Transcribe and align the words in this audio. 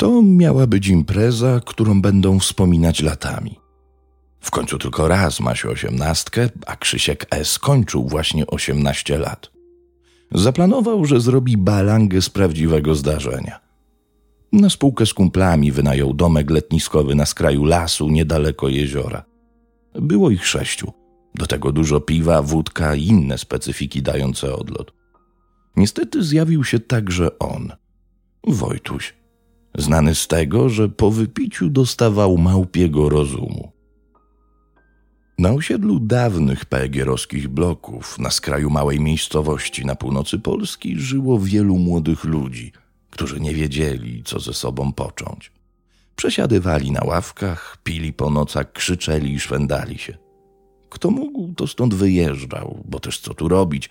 To 0.00 0.22
miała 0.22 0.66
być 0.66 0.88
impreza, 0.88 1.60
którą 1.66 2.02
będą 2.02 2.38
wspominać 2.38 3.02
latami. 3.02 3.58
W 4.40 4.50
końcu 4.50 4.78
tylko 4.78 5.08
raz 5.08 5.40
ma 5.40 5.54
się 5.54 5.68
osiemnastkę, 5.68 6.48
a 6.66 6.76
Krzysiek 6.76 7.26
S. 7.30 7.58
kończył 7.58 8.08
właśnie 8.08 8.46
osiemnaście 8.46 9.18
lat. 9.18 9.50
Zaplanował, 10.32 11.04
że 11.04 11.20
zrobi 11.20 11.56
balangę 11.56 12.22
z 12.22 12.30
prawdziwego 12.30 12.94
zdarzenia. 12.94 13.60
Na 14.52 14.70
spółkę 14.70 15.06
z 15.06 15.14
kumplami 15.14 15.72
wynajął 15.72 16.14
domek 16.14 16.50
letniskowy 16.50 17.14
na 17.14 17.26
skraju 17.26 17.64
lasu 17.64 18.08
niedaleko 18.08 18.68
jeziora. 18.68 19.24
Było 19.94 20.30
ich 20.30 20.46
sześciu. 20.46 20.92
Do 21.34 21.46
tego 21.46 21.72
dużo 21.72 22.00
piwa, 22.00 22.42
wódka 22.42 22.94
i 22.94 23.06
inne 23.06 23.38
specyfiki 23.38 24.02
dające 24.02 24.54
odlot. 24.56 24.92
Niestety 25.76 26.22
zjawił 26.22 26.64
się 26.64 26.80
także 26.80 27.38
on, 27.38 27.72
Wojtuś, 28.46 29.19
znany 29.78 30.14
z 30.14 30.28
tego, 30.28 30.68
że 30.68 30.88
po 30.88 31.10
wypiciu 31.10 31.70
dostawał 31.70 32.38
małpiego 32.38 33.08
rozumu. 33.08 33.72
Na 35.38 35.50
osiedlu 35.50 36.00
dawnych 36.00 36.64
PGR-owskich 36.64 37.48
bloków, 37.48 38.18
na 38.18 38.30
skraju 38.30 38.70
małej 38.70 39.00
miejscowości 39.00 39.86
na 39.86 39.94
północy 39.94 40.38
Polski, 40.38 40.98
żyło 40.98 41.38
wielu 41.38 41.78
młodych 41.78 42.24
ludzi, 42.24 42.72
którzy 43.10 43.40
nie 43.40 43.54
wiedzieli, 43.54 44.22
co 44.24 44.40
ze 44.40 44.54
sobą 44.54 44.92
począć. 44.92 45.52
Przesiadywali 46.16 46.90
na 46.90 47.00
ławkach, 47.04 47.78
pili 47.84 48.12
po 48.12 48.30
nocach, 48.30 48.72
krzyczeli 48.72 49.32
i 49.32 49.40
szwendali 49.40 49.98
się. 49.98 50.18
Kto 50.90 51.10
mógł, 51.10 51.54
to 51.54 51.66
stąd 51.66 51.94
wyjeżdżał, 51.94 52.84
bo 52.84 53.00
też 53.00 53.20
co 53.20 53.34
tu 53.34 53.48
robić? 53.48 53.90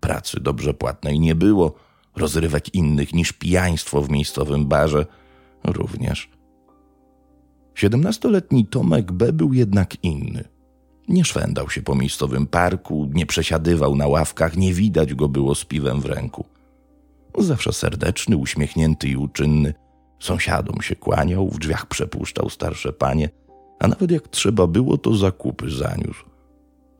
Pracy 0.00 0.40
dobrze 0.40 0.74
płatnej 0.74 1.20
nie 1.20 1.34
było, 1.34 1.74
rozrywek 2.16 2.74
innych 2.74 3.14
niż 3.14 3.32
pijaństwo 3.32 4.02
w 4.02 4.10
miejscowym 4.10 4.66
barze 4.66 5.06
również. 5.64 6.30
Siedemnastoletni 7.74 8.66
Tomek 8.66 9.12
B 9.12 9.32
był 9.32 9.52
jednak 9.52 10.04
inny. 10.04 10.44
Nie 11.08 11.24
szwendał 11.24 11.70
się 11.70 11.82
po 11.82 11.94
miejscowym 11.94 12.46
parku, 12.46 13.10
nie 13.12 13.26
przesiadywał 13.26 13.96
na 13.96 14.06
ławkach, 14.06 14.56
nie 14.56 14.74
widać 14.74 15.14
go 15.14 15.28
było 15.28 15.54
z 15.54 15.64
piwem 15.64 16.00
w 16.00 16.06
ręku. 16.06 16.44
Zawsze 17.38 17.72
serdeczny, 17.72 18.36
uśmiechnięty 18.36 19.08
i 19.08 19.16
uczynny. 19.16 19.74
Sąsiadom 20.20 20.82
się 20.82 20.96
kłaniał, 20.96 21.48
w 21.48 21.58
drzwiach 21.58 21.86
przepuszczał 21.86 22.50
starsze 22.50 22.92
panie, 22.92 23.28
a 23.78 23.88
nawet 23.88 24.10
jak 24.10 24.28
trzeba 24.28 24.66
było, 24.66 24.98
to 24.98 25.14
zakupy 25.14 25.70
zaniósł. 25.70 26.24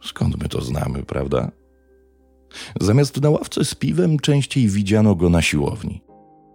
Skąd 0.02 0.42
my 0.42 0.48
to 0.48 0.60
znamy, 0.60 1.02
prawda? 1.02 1.50
Zamiast 2.80 3.20
na 3.20 3.30
ławce 3.30 3.64
z 3.64 3.74
piwem 3.74 4.18
częściej 4.18 4.68
widziano 4.68 5.14
go 5.14 5.30
na 5.30 5.42
siłowni. 5.42 6.02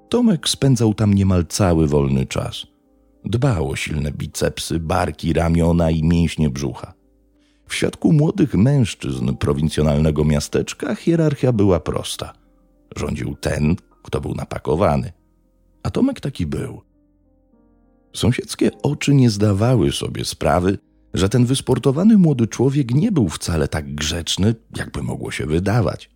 Tomek 0.09 0.49
spędzał 0.49 0.93
tam 0.93 1.13
niemal 1.13 1.45
cały 1.45 1.87
wolny 1.87 2.25
czas. 2.25 2.67
Dbał 3.25 3.69
o 3.69 3.75
silne 3.75 4.11
bicepsy, 4.11 4.79
barki, 4.79 5.33
ramiona 5.33 5.91
i 5.91 6.03
mięśnie 6.03 6.49
brzucha. 6.49 6.93
W 7.67 7.75
świadku 7.75 8.13
młodych 8.13 8.55
mężczyzn 8.55 9.35
prowincjonalnego 9.35 10.25
miasteczka 10.25 10.95
hierarchia 10.95 11.51
była 11.51 11.79
prosta. 11.79 12.33
Rządził 12.95 13.35
ten, 13.35 13.75
kto 14.03 14.21
był 14.21 14.35
napakowany. 14.35 15.11
A 15.83 15.89
Tomek 15.89 16.19
taki 16.19 16.45
był. 16.45 16.81
Sąsiedzkie 18.13 18.71
oczy 18.83 19.13
nie 19.13 19.29
zdawały 19.29 19.91
sobie 19.91 20.25
sprawy, 20.25 20.77
że 21.17 21.29
ten 21.29 21.45
wysportowany 21.45 22.17
młody 22.17 22.47
człowiek 22.47 22.93
nie 22.93 23.11
był 23.11 23.29
wcale 23.29 23.67
tak 23.67 23.95
grzeczny, 23.95 24.55
jakby 24.77 25.03
mogło 25.03 25.31
się 25.31 25.45
wydawać. 25.45 26.09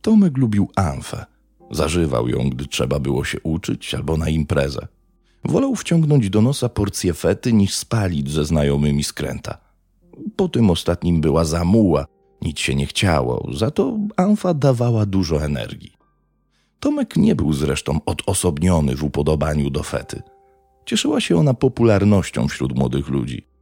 Tomek 0.00 0.38
lubił 0.38 0.68
amfę. 0.76 1.24
Zażywał 1.70 2.28
ją, 2.28 2.50
gdy 2.50 2.66
trzeba 2.66 3.00
było 3.00 3.24
się 3.24 3.40
uczyć 3.40 3.94
albo 3.94 4.16
na 4.16 4.28
imprezę. 4.28 4.86
Wolał 5.44 5.74
wciągnąć 5.74 6.30
do 6.30 6.42
nosa 6.42 6.68
porcję 6.68 7.14
fety 7.14 7.52
niż 7.52 7.74
spalić 7.74 8.30
ze 8.30 8.44
znajomymi 8.44 9.04
skręta. 9.04 9.58
Po 10.36 10.48
tym 10.48 10.70
ostatnim 10.70 11.20
była 11.20 11.44
zamuła, 11.44 12.06
nic 12.42 12.58
się 12.58 12.74
nie 12.74 12.86
chciało, 12.86 13.48
za 13.52 13.70
to 13.70 13.98
amfa 14.16 14.54
dawała 14.54 15.06
dużo 15.06 15.44
energii. 15.44 15.92
Tomek 16.80 17.16
nie 17.16 17.34
był 17.34 17.52
zresztą 17.52 18.00
odosobniony 18.06 18.96
w 18.96 19.04
upodobaniu 19.04 19.70
do 19.70 19.82
fety. 19.82 20.22
Cieszyła 20.86 21.20
się 21.20 21.36
ona 21.36 21.54
popularnością 21.54 22.48
wśród 22.48 22.78
młodych 22.78 23.08
ludzi. 23.08 23.53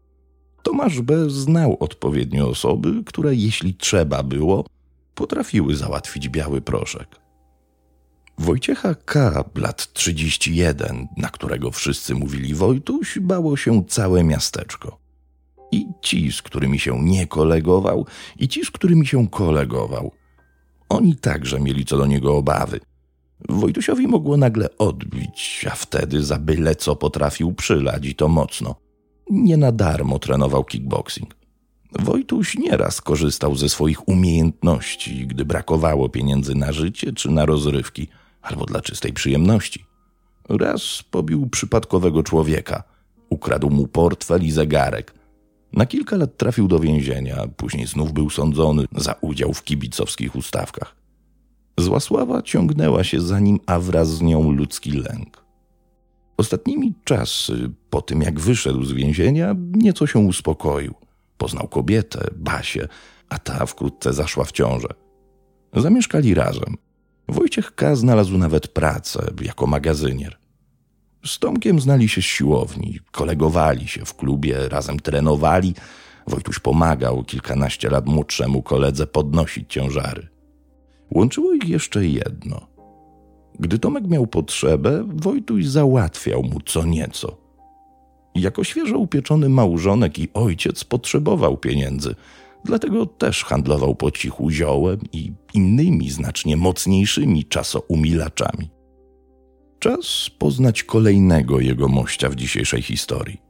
Tomasz 0.62 1.00
B. 1.00 1.30
znał 1.30 1.76
odpowiednie 1.80 2.44
osoby, 2.44 3.02
które, 3.06 3.34
jeśli 3.34 3.74
trzeba 3.74 4.22
było, 4.22 4.66
potrafiły 5.14 5.76
załatwić 5.76 6.28
biały 6.28 6.60
proszek. 6.60 7.22
Wojciecha 8.38 8.94
K., 8.94 9.44
lat 9.54 9.92
31, 9.92 11.08
na 11.16 11.28
którego 11.28 11.70
wszyscy 11.70 12.14
mówili 12.14 12.54
Wojtuś, 12.54 13.18
bało 13.18 13.56
się 13.56 13.84
całe 13.88 14.24
miasteczko. 14.24 14.98
I 15.72 15.86
ci, 16.00 16.32
z 16.32 16.42
którymi 16.42 16.78
się 16.78 17.02
nie 17.02 17.26
kolegował, 17.26 18.06
i 18.38 18.48
ci, 18.48 18.64
z 18.64 18.70
którymi 18.70 19.06
się 19.06 19.28
kolegował. 19.28 20.12
Oni 20.88 21.16
także 21.16 21.60
mieli 21.60 21.84
co 21.84 21.98
do 21.98 22.06
niego 22.06 22.36
obawy. 22.36 22.80
Wojtusiowi 23.48 24.08
mogło 24.08 24.36
nagle 24.36 24.78
odbić, 24.78 25.66
a 25.70 25.74
wtedy 25.74 26.22
za 26.22 26.38
byle 26.38 26.74
co 26.74 26.96
potrafił 26.96 27.54
przylać 27.54 28.06
i 28.06 28.14
to 28.14 28.28
mocno. 28.28 28.74
Nie 29.32 29.56
na 29.56 29.72
darmo 29.72 30.18
trenował 30.18 30.64
kickboxing. 30.64 31.34
Wojtuś 32.00 32.58
nieraz 32.58 33.00
korzystał 33.00 33.54
ze 33.54 33.68
swoich 33.68 34.08
umiejętności, 34.08 35.26
gdy 35.26 35.44
brakowało 35.44 36.08
pieniędzy 36.08 36.54
na 36.54 36.72
życie 36.72 37.12
czy 37.12 37.30
na 37.30 37.46
rozrywki, 37.46 38.08
albo 38.42 38.66
dla 38.66 38.80
czystej 38.80 39.12
przyjemności. 39.12 39.84
Raz 40.48 41.02
pobił 41.10 41.48
przypadkowego 41.48 42.22
człowieka, 42.22 42.82
ukradł 43.30 43.70
mu 43.70 43.86
portfel 43.86 44.42
i 44.42 44.50
zegarek. 44.50 45.14
Na 45.72 45.86
kilka 45.86 46.16
lat 46.16 46.36
trafił 46.36 46.68
do 46.68 46.78
więzienia, 46.78 47.48
później 47.56 47.86
znów 47.86 48.12
był 48.12 48.30
sądzony 48.30 48.84
za 48.96 49.14
udział 49.20 49.52
w 49.52 49.64
kibicowskich 49.64 50.36
ustawkach. 50.36 50.96
Zła 51.78 52.00
sława 52.00 52.42
ciągnęła 52.42 53.04
się 53.04 53.20
za 53.20 53.40
nim, 53.40 53.60
a 53.66 53.80
wraz 53.80 54.08
z 54.08 54.22
nią 54.22 54.52
ludzki 54.52 54.92
lęk. 54.92 55.41
Ostatnimi 56.42 56.94
czasy, 57.04 57.70
po 57.90 58.02
tym 58.02 58.22
jak 58.22 58.40
wyszedł 58.40 58.84
z 58.84 58.92
więzienia, 58.92 59.54
nieco 59.72 60.06
się 60.06 60.18
uspokoił. 60.18 60.94
Poznał 61.38 61.68
kobietę, 61.68 62.28
Basię, 62.36 62.88
a 63.28 63.38
ta 63.38 63.66
wkrótce 63.66 64.12
zaszła 64.12 64.44
w 64.44 64.52
ciążę. 64.52 64.88
Zamieszkali 65.76 66.34
razem. 66.34 66.76
Wojciech 67.28 67.74
K. 67.74 67.96
znalazł 67.96 68.38
nawet 68.38 68.68
pracę 68.68 69.30
jako 69.42 69.66
magazynier. 69.66 70.36
Z 71.26 71.38
Tomkiem 71.38 71.80
znali 71.80 72.08
się 72.08 72.22
z 72.22 72.24
siłowni, 72.24 72.98
kolegowali 73.10 73.88
się 73.88 74.04
w 74.04 74.14
klubie, 74.14 74.68
razem 74.68 75.00
trenowali. 75.00 75.74
Wojtuś 76.26 76.58
pomagał 76.58 77.24
kilkanaście 77.24 77.90
lat 77.90 78.06
młodszemu 78.06 78.62
koledze 78.62 79.06
podnosić 79.06 79.72
ciężary. 79.72 80.28
Łączyło 81.10 81.52
ich 81.52 81.68
jeszcze 81.68 82.06
jedno. 82.06 82.71
Gdy 83.60 83.78
Tomek 83.78 84.08
miał 84.08 84.26
potrzebę, 84.26 85.04
Wojtuś 85.14 85.66
załatwiał 85.66 86.42
mu 86.42 86.60
co 86.60 86.84
nieco. 86.84 87.36
Jako 88.34 88.64
świeżo 88.64 88.98
upieczony 88.98 89.48
małżonek 89.48 90.18
i 90.18 90.28
ojciec 90.34 90.84
potrzebował 90.84 91.56
pieniędzy, 91.56 92.14
dlatego 92.64 93.06
też 93.06 93.44
handlował 93.44 93.94
po 93.94 94.10
cichu 94.10 94.50
ziołem 94.50 95.00
i 95.12 95.32
innymi 95.54 96.10
znacznie 96.10 96.56
mocniejszymi 96.56 97.44
czasoumilaczami. 97.44 98.70
Czas 99.78 100.30
poznać 100.38 100.82
kolejnego 100.82 101.60
jego 101.60 101.88
mościa 101.88 102.28
w 102.28 102.34
dzisiejszej 102.34 102.82
historii. 102.82 103.40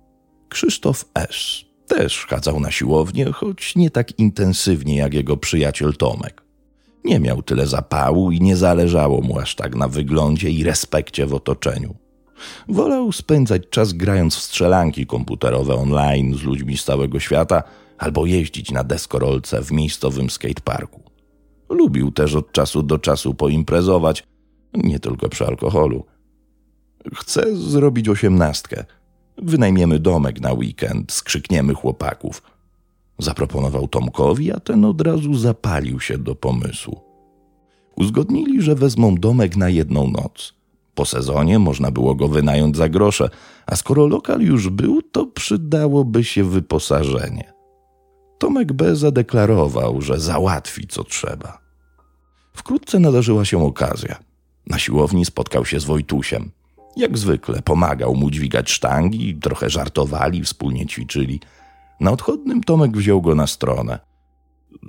Krzysztof 0.48 1.04
S. 1.14 1.64
też 1.86 2.26
chadzał 2.26 2.60
na 2.60 2.70
siłownię, 2.70 3.32
choć 3.32 3.76
nie 3.76 3.90
tak 3.90 4.18
intensywnie 4.18 4.96
jak 4.96 5.14
jego 5.14 5.36
przyjaciel 5.36 5.96
Tomek. 5.96 6.42
Nie 7.04 7.20
miał 7.20 7.42
tyle 7.42 7.66
zapału 7.66 8.30
i 8.30 8.40
nie 8.40 8.56
zależało 8.56 9.20
mu 9.20 9.38
aż 9.38 9.54
tak 9.54 9.74
na 9.74 9.88
wyglądzie 9.88 10.50
i 10.50 10.64
respekcie 10.64 11.26
w 11.26 11.34
otoczeniu. 11.34 11.94
Wolał 12.68 13.12
spędzać 13.12 13.62
czas 13.70 13.92
grając 13.92 14.36
w 14.36 14.42
strzelanki 14.42 15.06
komputerowe 15.06 15.74
online 15.74 16.34
z 16.34 16.42
ludźmi 16.42 16.76
z 16.76 16.84
całego 16.84 17.20
świata 17.20 17.62
albo 17.98 18.26
jeździć 18.26 18.70
na 18.70 18.84
deskorolce 18.84 19.62
w 19.62 19.72
miejscowym 19.72 20.30
skateparku. 20.30 21.02
Lubił 21.68 22.12
też 22.12 22.34
od 22.34 22.52
czasu 22.52 22.82
do 22.82 22.98
czasu 22.98 23.34
poimprezować, 23.34 24.24
nie 24.74 24.98
tylko 24.98 25.28
przy 25.28 25.46
alkoholu. 25.46 26.04
Chcę 27.14 27.56
zrobić 27.56 28.08
osiemnastkę. 28.08 28.84
Wynajmiemy 29.38 29.98
domek 29.98 30.40
na 30.40 30.52
weekend, 30.52 31.12
skrzykniemy 31.12 31.74
chłopaków. 31.74 32.42
Zaproponował 33.18 33.88
Tomkowi, 33.88 34.52
a 34.52 34.60
ten 34.60 34.84
od 34.84 35.00
razu 35.00 35.34
zapalił 35.34 36.00
się 36.00 36.18
do 36.18 36.34
pomysłu. 36.34 37.00
Uzgodnili, 37.96 38.62
że 38.62 38.74
wezmą 38.74 39.14
domek 39.14 39.56
na 39.56 39.68
jedną 39.68 40.10
noc. 40.10 40.54
Po 40.94 41.04
sezonie 41.04 41.58
można 41.58 41.90
było 41.90 42.14
go 42.14 42.28
wynająć 42.28 42.76
za 42.76 42.88
grosze, 42.88 43.28
a 43.66 43.76
skoro 43.76 44.06
lokal 44.06 44.40
już 44.40 44.68
był, 44.68 45.02
to 45.02 45.26
przydałoby 45.26 46.24
się 46.24 46.44
wyposażenie. 46.44 47.52
Tomek 48.38 48.72
B. 48.72 48.96
zadeklarował, 48.96 50.00
że 50.00 50.20
załatwi 50.20 50.86
co 50.86 51.04
trzeba. 51.04 51.58
Wkrótce 52.54 52.98
nadarzyła 52.98 53.44
się 53.44 53.64
okazja. 53.64 54.18
Na 54.66 54.78
siłowni 54.78 55.24
spotkał 55.24 55.64
się 55.64 55.80
z 55.80 55.84
Wojtusiem. 55.84 56.50
Jak 56.96 57.18
zwykle 57.18 57.62
pomagał 57.62 58.14
mu 58.14 58.30
dźwigać 58.30 58.70
sztangi, 58.70 59.34
trochę 59.34 59.70
żartowali, 59.70 60.42
wspólnie 60.42 60.86
ćwiczyli. 60.86 61.40
Na 62.02 62.10
odchodnym 62.10 62.62
Tomek 62.62 62.96
wziął 62.96 63.22
go 63.22 63.34
na 63.34 63.46
stronę. 63.46 63.98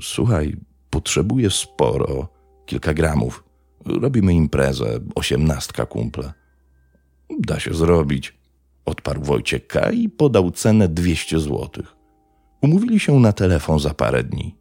Słuchaj, 0.02 0.56
potrzebuję 0.90 1.50
sporo, 1.50 2.28
kilka 2.66 2.94
gramów. 2.94 3.44
Robimy 3.86 4.34
imprezę, 4.34 5.00
osiemnastka 5.16 5.86
kumple. 5.86 6.34
Da 7.40 7.60
się 7.60 7.74
zrobić, 7.74 8.34
odparł 8.86 9.22
Wojciech 9.22 9.68
K. 9.68 9.92
i 9.92 10.10
podał 10.10 10.52
cenę 10.52 10.88
dwieście 10.88 11.40
złotych. 11.40 11.96
Umówili 12.62 13.00
się 13.00 13.20
na 13.20 13.34
telefon 13.34 13.80
za 13.80 13.94
parę 13.94 14.24
dni. 14.24 14.56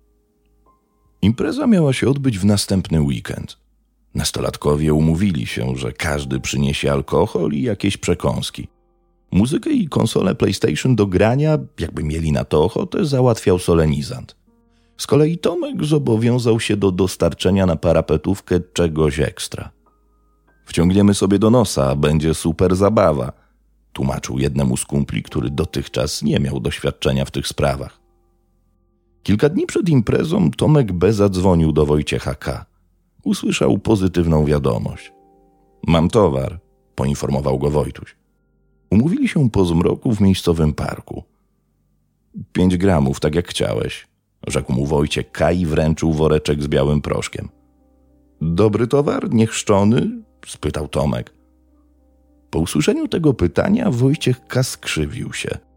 Impreza 1.23 1.67
miała 1.67 1.93
się 1.93 2.09
odbyć 2.09 2.39
w 2.39 2.45
następny 2.45 3.03
weekend. 3.03 3.59
Nastolatkowie 4.15 4.95
umówili 4.95 5.47
się, 5.47 5.77
że 5.77 5.93
każdy 5.93 6.41
przyniesie 6.41 6.93
alkohol 6.93 7.53
i 7.53 7.63
jakieś 7.63 7.97
przekąski. 7.97 8.69
Muzykę 9.33 9.71
i 9.71 9.89
konsolę 9.89 10.35
PlayStation 10.35 10.97
do 10.97 11.07
grania, 11.07 11.59
jakby 11.79 12.03
mieli 12.03 12.33
na 12.33 12.45
to 12.45 12.65
ochotę, 12.65 13.05
załatwiał 13.05 13.59
solenizant. 13.59 14.37
Z 14.97 15.07
kolei 15.07 15.39
Tomek 15.39 15.85
zobowiązał 15.85 16.61
się 16.61 16.77
do 16.77 16.93
dostarczenia 16.93 17.67
na 17.67 17.77
parapetówkę 17.77 18.61
czegoś 18.61 19.21
ekstra. 19.21 19.71
Wciągniemy 20.67 21.15
sobie 21.15 21.39
do 21.39 21.51
nosa, 21.51 21.97
będzie 21.97 22.35
super 22.35 22.77
zabawa, 22.77 23.33
tłumaczył 23.93 24.39
jednemu 24.39 24.77
z 24.77 24.85
kumpli, 24.85 25.23
który 25.23 25.51
dotychczas 25.51 26.23
nie 26.23 26.39
miał 26.41 26.61
doświadczenia 26.61 27.25
w 27.25 27.31
tych 27.31 27.49
sprawach. 27.49 28.01
Kilka 29.23 29.49
dni 29.49 29.67
przed 29.67 29.89
imprezą 29.89 30.51
Tomek 30.51 30.93
B. 30.93 31.13
zadzwonił 31.13 31.73
do 31.73 31.87
Wojciecha 31.87 32.35
K. 32.35 32.67
Usłyszał 33.25 33.79
pozytywną 33.79 34.45
wiadomość. 34.45 35.13
Mam 35.87 36.09
towar, 36.09 36.61
poinformował 36.95 37.59
go 37.59 37.71
Wojtuś. 37.71 38.22
Umówili 38.93 39.29
się 39.29 39.51
po 39.51 39.65
zmroku 39.65 40.13
w 40.13 40.21
miejscowym 40.21 40.73
parku. 40.73 41.23
Pięć 42.53 42.77
gramów, 42.77 43.21
tak 43.21 43.35
jak 43.35 43.49
chciałeś, 43.49 44.07
rzekł 44.47 44.73
mu 44.73 44.87
Wojciech 44.87 45.33
K. 45.33 45.53
i 45.53 45.67
wręczył 45.67 46.13
woreczek 46.13 46.63
z 46.63 46.69
białym 46.69 47.01
proszkiem. 47.01 47.49
Dobry 48.41 48.87
towar, 48.87 49.31
niechrzczony? 49.31 50.23
spytał 50.47 50.89
Tomek. 50.89 51.35
Po 52.51 52.59
usłyszeniu 52.59 53.09
tego 53.09 53.35
pytania 53.35 53.91
Wojciech 53.91 54.47
K. 54.47 54.63
skrzywił 54.63 55.33
się– 55.33 55.59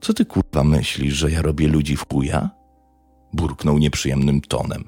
co 0.00 0.14
ty 0.14 0.24
kurwa 0.24 0.64
myślisz, 0.64 1.14
że 1.14 1.30
ja 1.30 1.42
robię 1.42 1.68
ludzi 1.68 1.96
w 1.96 2.06
chuja? 2.12 2.50
Burknął 3.32 3.78
nieprzyjemnym 3.78 4.40
tonem. 4.40 4.84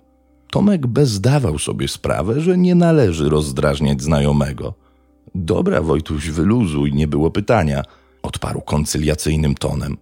Tomek 0.50 0.86
bezdawał 0.86 1.58
sobie 1.58 1.88
sprawę, 1.88 2.40
że 2.40 2.58
nie 2.58 2.74
należy 2.74 3.28
rozdrażniać 3.28 4.02
znajomego. 4.02 4.74
Dobra, 5.34 5.82
Wojtuś, 5.82 6.30
wyluzuj, 6.30 6.92
nie 6.92 7.08
było 7.08 7.30
pytania, 7.30 7.82
odparł 8.22 8.60
koncyliacyjnym 8.60 9.54
tonem. 9.54 9.96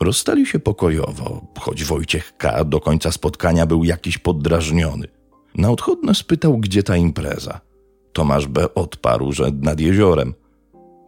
Rozstali 0.00 0.46
się 0.46 0.58
pokojowo, 0.58 1.46
choć 1.58 1.84
Wojciech 1.84 2.36
K. 2.36 2.64
do 2.64 2.80
końca 2.80 3.12
spotkania 3.12 3.66
był 3.66 3.84
jakiś 3.84 4.18
poddrażniony. 4.18 5.08
Na 5.54 5.70
odchodne 5.70 6.14
spytał, 6.14 6.58
gdzie 6.58 6.82
ta 6.82 6.96
impreza. 6.96 7.60
Tomasz 8.12 8.46
B. 8.46 8.74
odparł, 8.74 9.32
że 9.32 9.50
nad 9.62 9.80
jeziorem. 9.80 10.34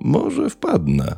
Może 0.00 0.50
wpadnę, 0.50 1.17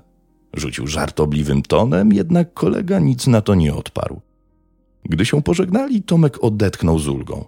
Rzucił 0.54 0.86
żartobliwym 0.86 1.62
tonem, 1.62 2.12
jednak 2.12 2.54
kolega 2.54 2.98
nic 2.98 3.26
na 3.26 3.40
to 3.40 3.54
nie 3.54 3.74
odparł. 3.74 4.20
Gdy 5.04 5.26
się 5.26 5.42
pożegnali, 5.42 6.02
Tomek 6.02 6.44
odetchnął 6.44 6.98
z 6.98 7.08
ulgą. 7.08 7.44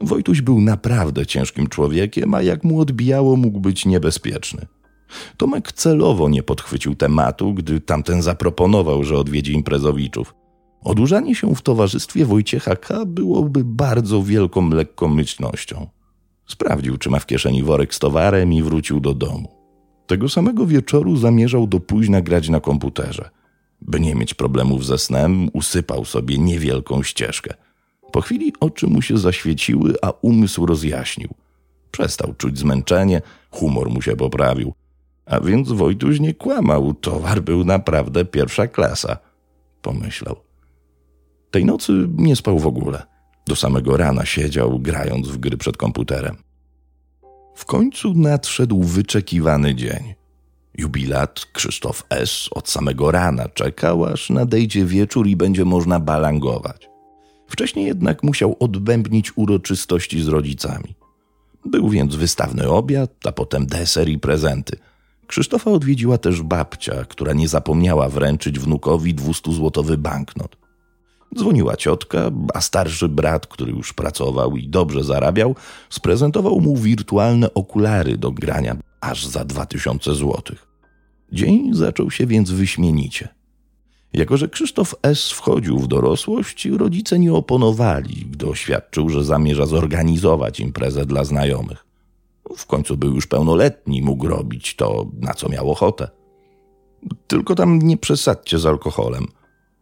Wojtuś 0.00 0.40
był 0.40 0.60
naprawdę 0.60 1.26
ciężkim 1.26 1.66
człowiekiem, 1.66 2.34
a 2.34 2.42
jak 2.42 2.64
mu 2.64 2.80
odbijało, 2.80 3.36
mógł 3.36 3.60
być 3.60 3.86
niebezpieczny. 3.86 4.66
Tomek 5.36 5.72
celowo 5.72 6.28
nie 6.28 6.42
podchwycił 6.42 6.94
tematu, 6.94 7.54
gdy 7.54 7.80
tamten 7.80 8.22
zaproponował, 8.22 9.04
że 9.04 9.18
odwiedzi 9.18 9.52
imprezowiczów. 9.52 10.34
Odurzanie 10.84 11.34
się 11.34 11.54
w 11.54 11.62
towarzystwie 11.62 12.24
Wojciecha 12.24 12.76
K. 12.76 13.04
byłoby 13.06 13.64
bardzo 13.64 14.22
wielką 14.22 14.70
lekkomyślnością. 14.70 15.86
Sprawdził, 16.46 16.98
czy 16.98 17.10
ma 17.10 17.18
w 17.18 17.26
kieszeni 17.26 17.62
worek 17.62 17.94
z 17.94 17.98
towarem 17.98 18.52
i 18.52 18.62
wrócił 18.62 19.00
do 19.00 19.14
domu. 19.14 19.48
Tego 20.06 20.28
samego 20.28 20.66
wieczoru 20.66 21.16
zamierzał 21.16 21.66
do 21.66 21.80
późna 21.80 22.20
grać 22.20 22.48
na 22.48 22.60
komputerze. 22.60 23.30
By 23.80 24.00
nie 24.00 24.14
mieć 24.14 24.34
problemów 24.34 24.86
ze 24.86 24.98
snem, 24.98 25.48
usypał 25.52 26.04
sobie 26.04 26.38
niewielką 26.38 27.02
ścieżkę. 27.02 27.54
Po 28.12 28.20
chwili 28.20 28.52
oczy 28.60 28.86
mu 28.86 29.02
się 29.02 29.18
zaświeciły, 29.18 29.94
a 30.02 30.10
umysł 30.10 30.66
rozjaśnił. 30.66 31.28
Przestał 31.90 32.34
czuć 32.34 32.58
zmęczenie, 32.58 33.22
humor 33.50 33.90
mu 33.90 34.02
się 34.02 34.16
poprawił. 34.16 34.74
A 35.26 35.40
więc 35.40 35.72
Wojtuś 35.72 36.20
nie 36.20 36.34
kłamał, 36.34 36.94
towar 36.94 37.42
był 37.42 37.64
naprawdę 37.64 38.24
pierwsza 38.24 38.66
klasa, 38.66 39.16
pomyślał. 39.82 40.36
Tej 41.50 41.64
nocy 41.64 42.08
nie 42.16 42.36
spał 42.36 42.58
w 42.58 42.66
ogóle. 42.66 43.02
Do 43.46 43.56
samego 43.56 43.96
rana 43.96 44.26
siedział, 44.26 44.78
grając 44.78 45.28
w 45.28 45.38
gry 45.38 45.56
przed 45.56 45.76
komputerem. 45.76 46.36
W 47.54 47.64
końcu 47.64 48.14
nadszedł 48.14 48.82
wyczekiwany 48.82 49.74
dzień. 49.74 50.14
Jubilat 50.74 51.46
Krzysztof 51.52 52.06
S. 52.10 52.48
od 52.50 52.68
samego 52.68 53.10
rana 53.10 53.48
czekał, 53.48 54.04
aż 54.04 54.30
nadejdzie 54.30 54.84
wieczór 54.84 55.26
i 55.26 55.36
będzie 55.36 55.64
można 55.64 56.00
balangować. 56.00 56.88
Wcześniej 57.48 57.86
jednak 57.86 58.22
musiał 58.22 58.56
odbębnić 58.60 59.36
uroczystości 59.36 60.22
z 60.22 60.28
rodzicami. 60.28 60.94
Był 61.64 61.88
więc 61.88 62.14
wystawny 62.14 62.68
obiad, 62.68 63.10
a 63.24 63.32
potem 63.32 63.66
deser 63.66 64.08
i 64.08 64.18
prezenty. 64.18 64.76
Krzysztofa 65.26 65.70
odwiedziła 65.70 66.18
też 66.18 66.42
babcia, 66.42 67.04
która 67.04 67.32
nie 67.32 67.48
zapomniała 67.48 68.08
wręczyć 68.08 68.58
wnukowi 68.58 69.14
200-złotowy 69.14 69.96
banknot. 69.96 70.56
Dzwoniła 71.36 71.76
ciotka, 71.76 72.30
a 72.54 72.60
starszy 72.60 73.08
brat, 73.08 73.46
który 73.46 73.72
już 73.72 73.92
pracował 73.92 74.56
i 74.56 74.68
dobrze 74.68 75.04
zarabiał, 75.04 75.54
sprezentował 75.90 76.60
mu 76.60 76.76
wirtualne 76.76 77.54
okulary 77.54 78.18
do 78.18 78.30
grania 78.30 78.76
aż 79.00 79.26
za 79.26 79.44
dwa 79.44 79.66
tysiące 79.66 80.14
złotych. 80.14 80.66
Dzień 81.32 81.74
zaczął 81.74 82.10
się 82.10 82.26
więc 82.26 82.50
wyśmienicie. 82.50 83.37
Jako, 84.12 84.36
że 84.36 84.48
Krzysztof 84.48 84.94
S. 85.02 85.30
wchodził 85.30 85.78
w 85.78 85.88
dorosłość, 85.88 86.66
rodzice 86.66 87.18
nie 87.18 87.32
oponowali, 87.32 88.26
gdy 88.30 88.46
oświadczył, 88.46 89.08
że 89.08 89.24
zamierza 89.24 89.66
zorganizować 89.66 90.60
imprezę 90.60 91.06
dla 91.06 91.24
znajomych. 91.24 91.86
W 92.56 92.66
końcu 92.66 92.96
był 92.96 93.14
już 93.14 93.26
pełnoletni, 93.26 94.02
mógł 94.02 94.28
robić 94.28 94.76
to, 94.76 95.06
na 95.20 95.34
co 95.34 95.48
miał 95.48 95.70
ochotę. 95.70 96.08
Tylko 97.26 97.54
tam 97.54 97.78
nie 97.78 97.96
przesadźcie 97.96 98.58
z 98.58 98.66
alkoholem– 98.66 99.26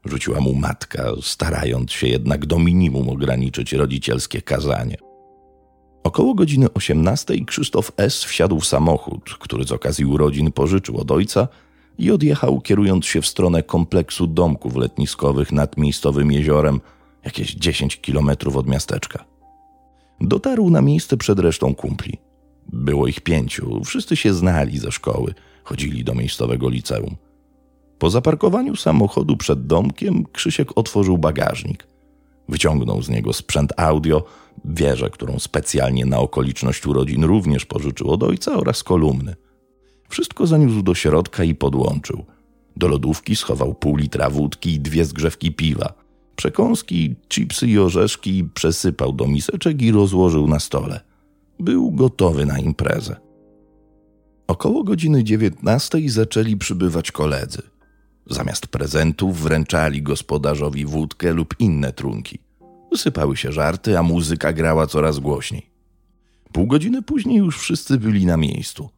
rzuciła 0.09 0.40
mu 0.40 0.54
matka, 0.54 1.04
starając 1.23 1.92
się 1.92 2.06
jednak 2.06 2.47
do 2.47 2.59
minimum 2.59 3.09
ograniczyć 3.09 3.73
rodzicielskie 3.73 4.42
kazanie. 4.42 4.97
Około 6.04 6.35
godziny 6.35 6.73
18 6.73 7.45
Krzysztof 7.45 7.92
S. 7.97 8.25
wsiadł 8.25 8.61
w 8.61 8.66
samochód, 8.66 9.37
który 9.40 9.64
z 9.64 9.73
okazji 9.73 10.04
urodzin 10.04 10.52
pożyczył 10.52 10.97
od 10.97 11.11
ojca 11.11 11.49
i 11.99 12.11
odjechał, 12.11 12.61
kierując 12.61 13.07
się 13.07 13.21
w 13.21 13.26
stronę 13.26 13.62
kompleksu 13.62 14.26
domków 14.26 14.76
letniskowych 14.76 15.53
nad 15.53 15.76
miejscowym 15.76 16.33
jeziorem, 16.33 16.81
jakieś 17.25 17.55
10 17.55 18.00
kilometrów 18.00 18.57
od 18.57 18.69
miasteczka. 18.69 19.25
Dotarł 20.21 20.71
na 20.71 20.83
miejsce 20.83 21.17
przed 21.17 21.38
resztą 21.38 21.75
kumpli. 21.75 22.19
Było 22.73 23.07
ich 23.07 23.21
pięciu, 23.21 23.85
wszyscy 23.85 24.17
się 24.17 24.35
znali 24.35 24.79
ze 24.79 24.93
szkoły, 24.93 25.35
chodzili 25.65 26.05
do 26.05 26.15
miejscowego 26.15 26.69
liceum. 26.69 27.17
Po 27.99 28.11
zaparkowaniu 28.11 28.76
samochodu 28.76 29.37
przed 29.37 29.67
domkiem 29.67 30.25
Krzysiek 30.33 30.79
otworzył 30.79 31.19
bagażnik. 31.19 31.87
Wyciągnął 32.49 33.03
z 33.03 33.09
niego 33.09 33.33
sprzęt 33.33 33.73
audio, 33.76 34.25
wieżę, 34.65 35.11
którą 35.11 35.38
specjalnie 35.38 36.07
na 36.07 36.19
okoliczność 36.19 36.87
urodzin 36.87 37.25
również 37.25 37.67
pożyczył 37.67 38.11
od 38.11 38.23
ojca 38.23 38.57
oraz 38.57 38.83
kolumny. 38.83 39.37
Wszystko 40.08 40.46
zaniósł 40.46 40.82
do 40.82 40.94
środka 40.94 41.44
i 41.44 41.54
podłączył. 41.54 42.25
Do 42.76 42.88
lodówki 42.88 43.36
schował 43.36 43.75
pół 43.75 43.96
litra 43.96 44.30
wódki 44.30 44.75
i 44.75 44.80
dwie 44.80 45.04
zgrzewki 45.04 45.52
piwa. 45.52 45.92
Przekąski, 46.36 47.14
chipsy 47.28 47.66
i 47.66 47.78
orzeszki 47.78 48.44
przesypał 48.54 49.12
do 49.12 49.26
miseczek 49.26 49.82
i 49.82 49.92
rozłożył 49.92 50.48
na 50.48 50.60
stole. 50.60 51.00
Był 51.60 51.92
gotowy 51.92 52.46
na 52.46 52.58
imprezę. 52.58 53.16
Około 54.46 54.84
godziny 54.84 55.25
dziewiętnastej 55.25 56.08
zaczęli 56.08 56.56
przybywać 56.56 57.12
koledzy– 57.12 57.62
Zamiast 58.30 58.66
prezentów 58.66 59.40
wręczali 59.40 60.02
gospodarzowi 60.02 60.84
wódkę 60.84 61.32
lub 61.32 61.54
inne 61.58 61.92
trunki. 61.92 62.38
Sypały 62.96 63.36
się 63.36 63.52
żarty, 63.52 63.98
a 63.98 64.02
muzyka 64.02 64.52
grała 64.52 64.86
coraz 64.86 65.18
głośniej. 65.18 65.70
Pół 66.52 66.66
godziny 66.66 67.02
później 67.02 67.38
już 67.38 67.58
wszyscy 67.58 67.98
byli 67.98 68.26
na 68.26 68.36
miejscu. 68.36 68.90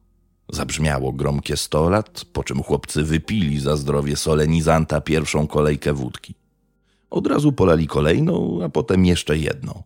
Zabrzmiało 0.49 1.11
gromkie 1.11 1.57
sto 1.57 1.89
lat, 1.89 2.25
po 2.33 2.43
czym 2.43 2.63
chłopcy 2.63 3.03
wypili 3.03 3.59
za 3.59 3.77
zdrowie 3.77 4.15
solenizanta 4.15 5.01
pierwszą 5.01 5.47
kolejkę 5.47 5.93
wódki. 5.93 6.35
Od 7.09 7.27
razu 7.27 7.51
polali 7.51 7.87
kolejną, 7.87 8.59
a 8.63 8.69
potem 8.69 9.05
jeszcze 9.05 9.37
jedną. 9.37 9.83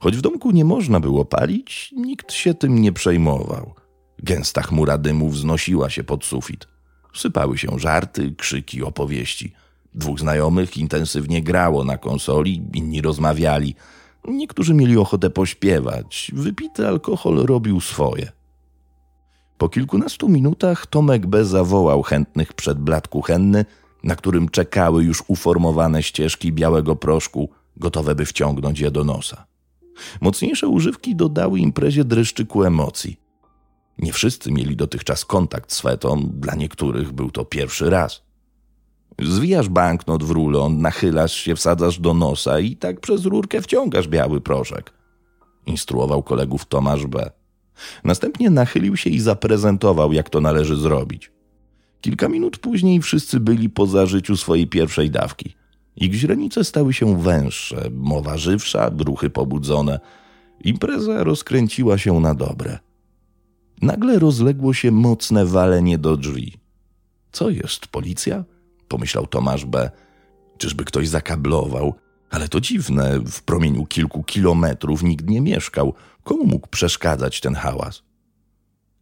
Choć 0.00 0.16
w 0.16 0.20
domku 0.20 0.50
nie 0.50 0.64
można 0.64 1.00
było 1.00 1.24
palić, 1.24 1.94
nikt 1.96 2.32
się 2.32 2.54
tym 2.54 2.78
nie 2.78 2.92
przejmował. 2.92 3.74
Gęsta 4.18 4.62
chmura 4.62 4.98
dymu 4.98 5.28
wznosiła 5.28 5.90
się 5.90 6.04
pod 6.04 6.24
sufit. 6.24 6.66
Sypały 7.14 7.58
się 7.58 7.78
żarty, 7.78 8.34
krzyki, 8.38 8.82
opowieści. 8.82 9.52
Dwóch 9.94 10.20
znajomych 10.20 10.76
intensywnie 10.76 11.42
grało 11.42 11.84
na 11.84 11.98
konsoli, 11.98 12.62
inni 12.74 13.00
rozmawiali. 13.00 13.74
Niektórzy 14.28 14.74
mieli 14.74 14.96
ochotę 14.96 15.30
pośpiewać. 15.30 16.30
Wypity 16.34 16.88
alkohol 16.88 17.36
robił 17.36 17.80
swoje. 17.80 18.32
Po 19.60 19.68
kilkunastu 19.68 20.28
minutach 20.28 20.86
Tomek 20.86 21.26
B. 21.26 21.44
zawołał 21.44 22.02
chętnych 22.02 22.52
przed 22.52 22.78
blat 22.78 23.08
kuchenny, 23.08 23.64
na 24.04 24.16
którym 24.16 24.48
czekały 24.48 25.04
już 25.04 25.22
uformowane 25.28 26.02
ścieżki 26.02 26.52
białego 26.52 26.96
proszku, 26.96 27.50
gotowe 27.76 28.14
by 28.14 28.26
wciągnąć 28.26 28.80
je 28.80 28.90
do 28.90 29.04
nosa. 29.04 29.46
Mocniejsze 30.20 30.68
używki 30.68 31.16
dodały 31.16 31.58
imprezie 31.58 32.04
dreszczyku 32.04 32.64
emocji. 32.64 33.20
Nie 33.98 34.12
wszyscy 34.12 34.52
mieli 34.52 34.76
dotychczas 34.76 35.24
kontakt 35.24 35.72
z 35.72 35.80
fetą, 35.80 36.30
dla 36.34 36.54
niektórych 36.54 37.12
był 37.12 37.30
to 37.30 37.44
pierwszy 37.44 37.90
raz. 37.90 38.22
Zwijasz 39.18 39.68
banknot 39.68 40.24
w 40.24 40.30
rulon, 40.30 40.80
nachylasz 40.80 41.32
się, 41.32 41.56
wsadzasz 41.56 42.00
do 42.00 42.14
nosa 42.14 42.60
i 42.60 42.76
tak 42.76 43.00
przez 43.00 43.24
rurkę 43.24 43.62
wciągasz 43.62 44.08
biały 44.08 44.40
proszek. 44.40 44.92
Instruował 45.66 46.22
kolegów 46.22 46.66
Tomasz 46.66 47.06
B. 47.06 47.39
Następnie 48.04 48.50
nachylił 48.50 48.96
się 48.96 49.10
i 49.10 49.20
zaprezentował, 49.20 50.12
jak 50.12 50.30
to 50.30 50.40
należy 50.40 50.76
zrobić. 50.76 51.30
Kilka 52.00 52.28
minut 52.28 52.58
później 52.58 53.00
wszyscy 53.00 53.40
byli 53.40 53.70
po 53.70 53.86
zażyciu 53.86 54.36
swojej 54.36 54.66
pierwszej 54.66 55.10
dawki. 55.10 55.54
Ich 55.96 56.14
źrenice 56.14 56.64
stały 56.64 56.92
się 56.92 57.22
węższe, 57.22 57.90
mowa 57.92 58.36
żywsza, 58.36 58.90
ruchy 58.98 59.30
pobudzone. 59.30 60.00
Impreza 60.64 61.24
rozkręciła 61.24 61.98
się 61.98 62.20
na 62.20 62.34
dobre. 62.34 62.78
Nagle 63.82 64.18
rozległo 64.18 64.74
się 64.74 64.90
mocne 64.90 65.46
walenie 65.46 65.98
do 65.98 66.16
drzwi. 66.16 66.54
Co 67.32 67.50
jest, 67.50 67.86
policja? 67.86 68.44
pomyślał 68.88 69.26
Tomasz 69.26 69.64
B. 69.64 69.90
Czyżby 70.58 70.84
ktoś 70.84 71.08
zakablował? 71.08 71.94
Ale 72.30 72.48
to 72.48 72.60
dziwne, 72.60 73.20
w 73.26 73.42
promieniu 73.42 73.86
kilku 73.86 74.22
kilometrów 74.22 75.02
nikt 75.02 75.28
nie 75.28 75.40
mieszkał. 75.40 75.94
Komu 76.24 76.46
mógł 76.46 76.68
przeszkadzać 76.68 77.40
ten 77.40 77.54
hałas? 77.54 78.02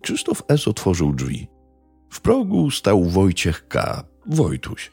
Krzysztof 0.02 0.42
S. 0.48 0.68
otworzył 0.68 1.12
drzwi. 1.12 1.48
W 2.10 2.20
progu 2.20 2.70
stał 2.70 3.04
Wojciech 3.04 3.68
K., 3.68 4.04
Wojtuś. 4.26 4.92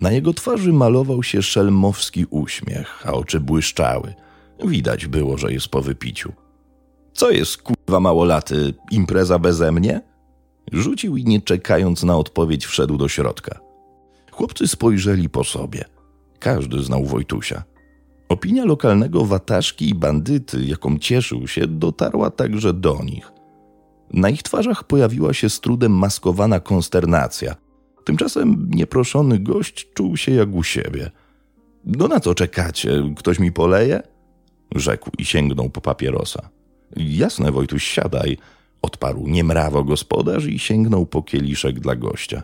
Na 0.00 0.10
jego 0.12 0.32
twarzy 0.32 0.72
malował 0.72 1.22
się 1.22 1.42
szelmowski 1.42 2.26
uśmiech, 2.30 3.06
a 3.06 3.12
oczy 3.12 3.40
błyszczały. 3.40 4.14
Widać 4.64 5.06
było, 5.06 5.38
że 5.38 5.52
jest 5.52 5.68
po 5.68 5.82
wypiciu. 5.82 6.32
Co 7.12 7.30
jest, 7.30 7.62
kurwa 7.62 8.00
małolaty, 8.00 8.74
impreza 8.90 9.38
beze 9.38 9.72
mnie? 9.72 10.00
Rzucił 10.72 11.16
i 11.16 11.24
nie 11.24 11.40
czekając 11.40 12.02
na 12.02 12.16
odpowiedź 12.16 12.66
wszedł 12.66 12.96
do 12.96 13.08
środka. 13.08 13.60
Chłopcy 14.30 14.68
spojrzeli 14.68 15.28
po 15.28 15.44
sobie. 15.44 15.84
Każdy 16.44 16.82
znał 16.82 17.04
Wojtusia. 17.04 17.62
Opinia 18.28 18.64
lokalnego 18.64 19.24
wataszki 19.24 19.88
i 19.88 19.94
bandyty, 19.94 20.64
jaką 20.64 20.98
cieszył 20.98 21.48
się, 21.48 21.66
dotarła 21.66 22.30
także 22.30 22.74
do 22.74 23.02
nich. 23.04 23.32
Na 24.12 24.30
ich 24.30 24.42
twarzach 24.42 24.84
pojawiła 24.84 25.32
się 25.32 25.50
z 25.50 25.60
trudem 25.60 25.92
maskowana 25.92 26.60
konsternacja. 26.60 27.54
Tymczasem 28.04 28.70
nieproszony 28.70 29.38
gość 29.38 29.92
czuł 29.94 30.16
się 30.16 30.32
jak 30.32 30.54
u 30.54 30.62
siebie. 30.62 31.10
No 31.84 32.08
na 32.08 32.20
co 32.20 32.34
czekacie? 32.34 33.02
Ktoś 33.16 33.38
mi 33.38 33.52
poleje? 33.52 34.02
Rzekł 34.74 35.10
i 35.18 35.24
sięgnął 35.24 35.70
po 35.70 35.80
papierosa. 35.80 36.48
Jasne, 36.96 37.52
Wojtuś, 37.52 37.84
siadaj. 37.84 38.38
Odparł 38.82 39.26
niemrawo 39.26 39.84
gospodarz 39.84 40.46
i 40.46 40.58
sięgnął 40.58 41.06
po 41.06 41.22
kieliszek 41.22 41.80
dla 41.80 41.96
gościa. 41.96 42.42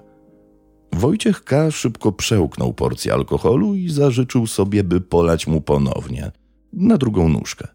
Wojciech 0.93 1.45
K. 1.45 1.71
szybko 1.71 2.13
przełknął 2.13 2.73
porcję 2.73 3.13
alkoholu 3.15 3.75
i 3.75 3.91
zażyczył 3.91 4.47
sobie, 4.47 4.85
by 4.85 5.01
polać 5.01 5.47
mu 5.47 5.61
ponownie, 5.61 6.33
na 6.73 6.99
drugą 6.99 7.29
nóżkę. 7.29 7.69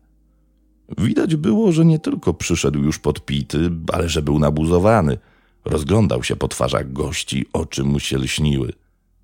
Widać 0.97 1.35
było, 1.35 1.71
że 1.71 1.85
nie 1.85 1.99
tylko 1.99 2.33
przyszedł 2.33 2.79
już 2.79 2.99
podpity, 2.99 3.71
ale 3.93 4.09
że 4.09 4.21
był 4.21 4.39
nabuzowany. 4.39 5.17
Rozglądał 5.65 6.23
się 6.23 6.35
po 6.35 6.47
twarzach 6.47 6.93
gości, 6.93 7.45
oczy 7.53 7.83
mu 7.83 7.99
się 7.99 8.17
lśniły. 8.17 8.73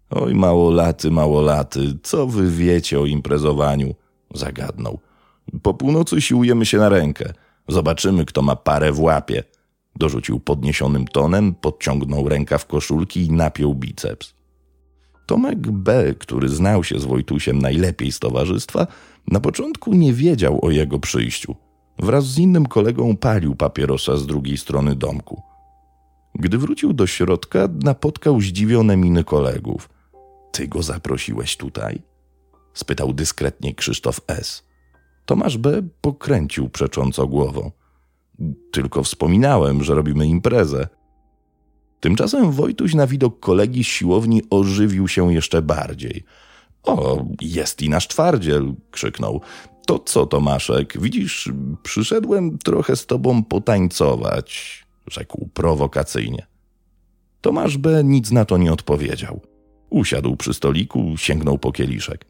Oj, 0.10 0.36
małolaty, 0.36 1.12
małolaty, 1.12 1.98
co 2.03 2.27
wy 2.27 2.51
wiecie 2.51 3.00
o 3.00 3.05
imprezowaniu? 3.05 3.95
Zagadnął. 4.33 5.00
Po 5.62 5.74
północy 5.74 6.21
siłujemy 6.21 6.65
się 6.65 6.77
na 6.77 6.89
rękę. 6.89 7.33
Zobaczymy, 7.67 8.25
kto 8.25 8.41
ma 8.41 8.55
parę 8.55 8.91
w 8.91 9.00
łapie. 9.00 9.43
Dorzucił 9.95 10.39
podniesionym 10.39 11.07
tonem, 11.07 11.55
podciągnął 11.55 12.29
rękaw 12.29 12.65
koszulki 12.65 13.25
i 13.25 13.31
napiął 13.31 13.75
biceps. 13.75 14.33
Tomek 15.27 15.71
B., 15.71 16.15
który 16.19 16.50
znał 16.50 16.83
się 16.83 17.00
z 17.00 17.05
Wojtusiem 17.05 17.60
najlepiej 17.60 18.12
z 18.12 18.19
towarzystwa, 18.19 18.88
na 19.27 19.39
początku 19.39 19.93
nie 19.93 20.13
wiedział 20.13 20.65
o 20.65 20.71
jego 20.71 21.00
przyjściu. 21.00 21.55
Wraz 22.00 22.25
z 22.25 22.38
innym 22.38 22.65
kolegą 22.65 23.17
palił 23.17 23.55
papierosa 23.55 24.17
z 24.17 24.27
drugiej 24.27 24.57
strony 24.57 24.95
domku. 24.95 25.41
Gdy 26.36 26.57
wrócił 26.57 26.93
do 26.93 27.07
środka, 27.07 27.69
napotkał 27.83 28.41
zdziwione 28.41 28.98
miny 28.98 29.24
kolegów. 29.24 29.89
Ty 30.51 30.67
go 30.67 30.83
zaprosiłeś 30.83 31.57
tutaj? 31.57 32.01
spytał 32.74 33.13
dyskretnie 33.13 33.75
Krzysztof 33.75 34.21
S. 34.27 34.63
Tomasz 35.25 35.57
B. 35.57 35.81
pokręcił 36.01 36.69
przecząco 36.69 37.27
głową. 37.27 37.71
Tylko 38.71 39.03
wspominałem, 39.03 39.83
że 39.83 39.95
robimy 39.95 40.27
imprezę. 40.27 40.88
Tymczasem 42.00 42.51
Wojtuś 42.51 42.93
na 42.93 43.07
widok 43.07 43.39
kolegi 43.39 43.83
z 43.83 43.88
siłowni 43.88 44.41
ożywił 44.50 45.07
się 45.07 45.33
jeszcze 45.33 45.62
bardziej. 45.62 46.24
O, 46.83 47.25
jest 47.41 47.81
i 47.81 47.89
nasz 47.89 48.07
twardziel, 48.07 48.74
krzyknął. 48.91 49.41
To 49.86 50.00
co, 50.00 50.25
Tomaszek, 50.25 51.01
widzisz, 51.01 51.50
przyszedłem 51.83 52.57
trochę 52.57 52.95
z 52.95 53.05
tobą 53.05 53.43
potańcować, 53.43 54.81
rzekł 55.07 55.50
prowokacyjnie. 55.53 56.48
Tomasz 57.41 57.77
B. 57.77 58.03
nic 58.03 58.31
na 58.31 58.45
to 58.45 58.57
nie 58.57 58.74
odpowiedział. 58.74 59.41
Usiadł 59.89 60.36
przy 60.36 60.53
stoliku, 60.53 61.13
sięgnął 61.17 61.57
po 61.57 61.71
kieliszek. 61.71 62.25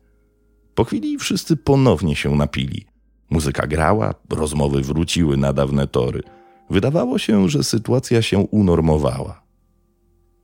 Po 0.76 0.84
chwili 0.84 1.18
wszyscy 1.18 1.58
ponownie 1.58 2.16
się 2.16 2.36
napili. 2.36 2.86
Muzyka 3.32 3.68
grała, 3.68 4.14
rozmowy 4.30 4.82
wróciły 4.82 5.38
na 5.38 5.54
dawne 5.54 5.88
tory. 5.88 6.24
Wydawało 6.70 7.18
się, 7.18 7.50
że 7.50 7.64
sytuacja 7.64 8.22
się 8.22 8.40
unormowała. 8.40 9.42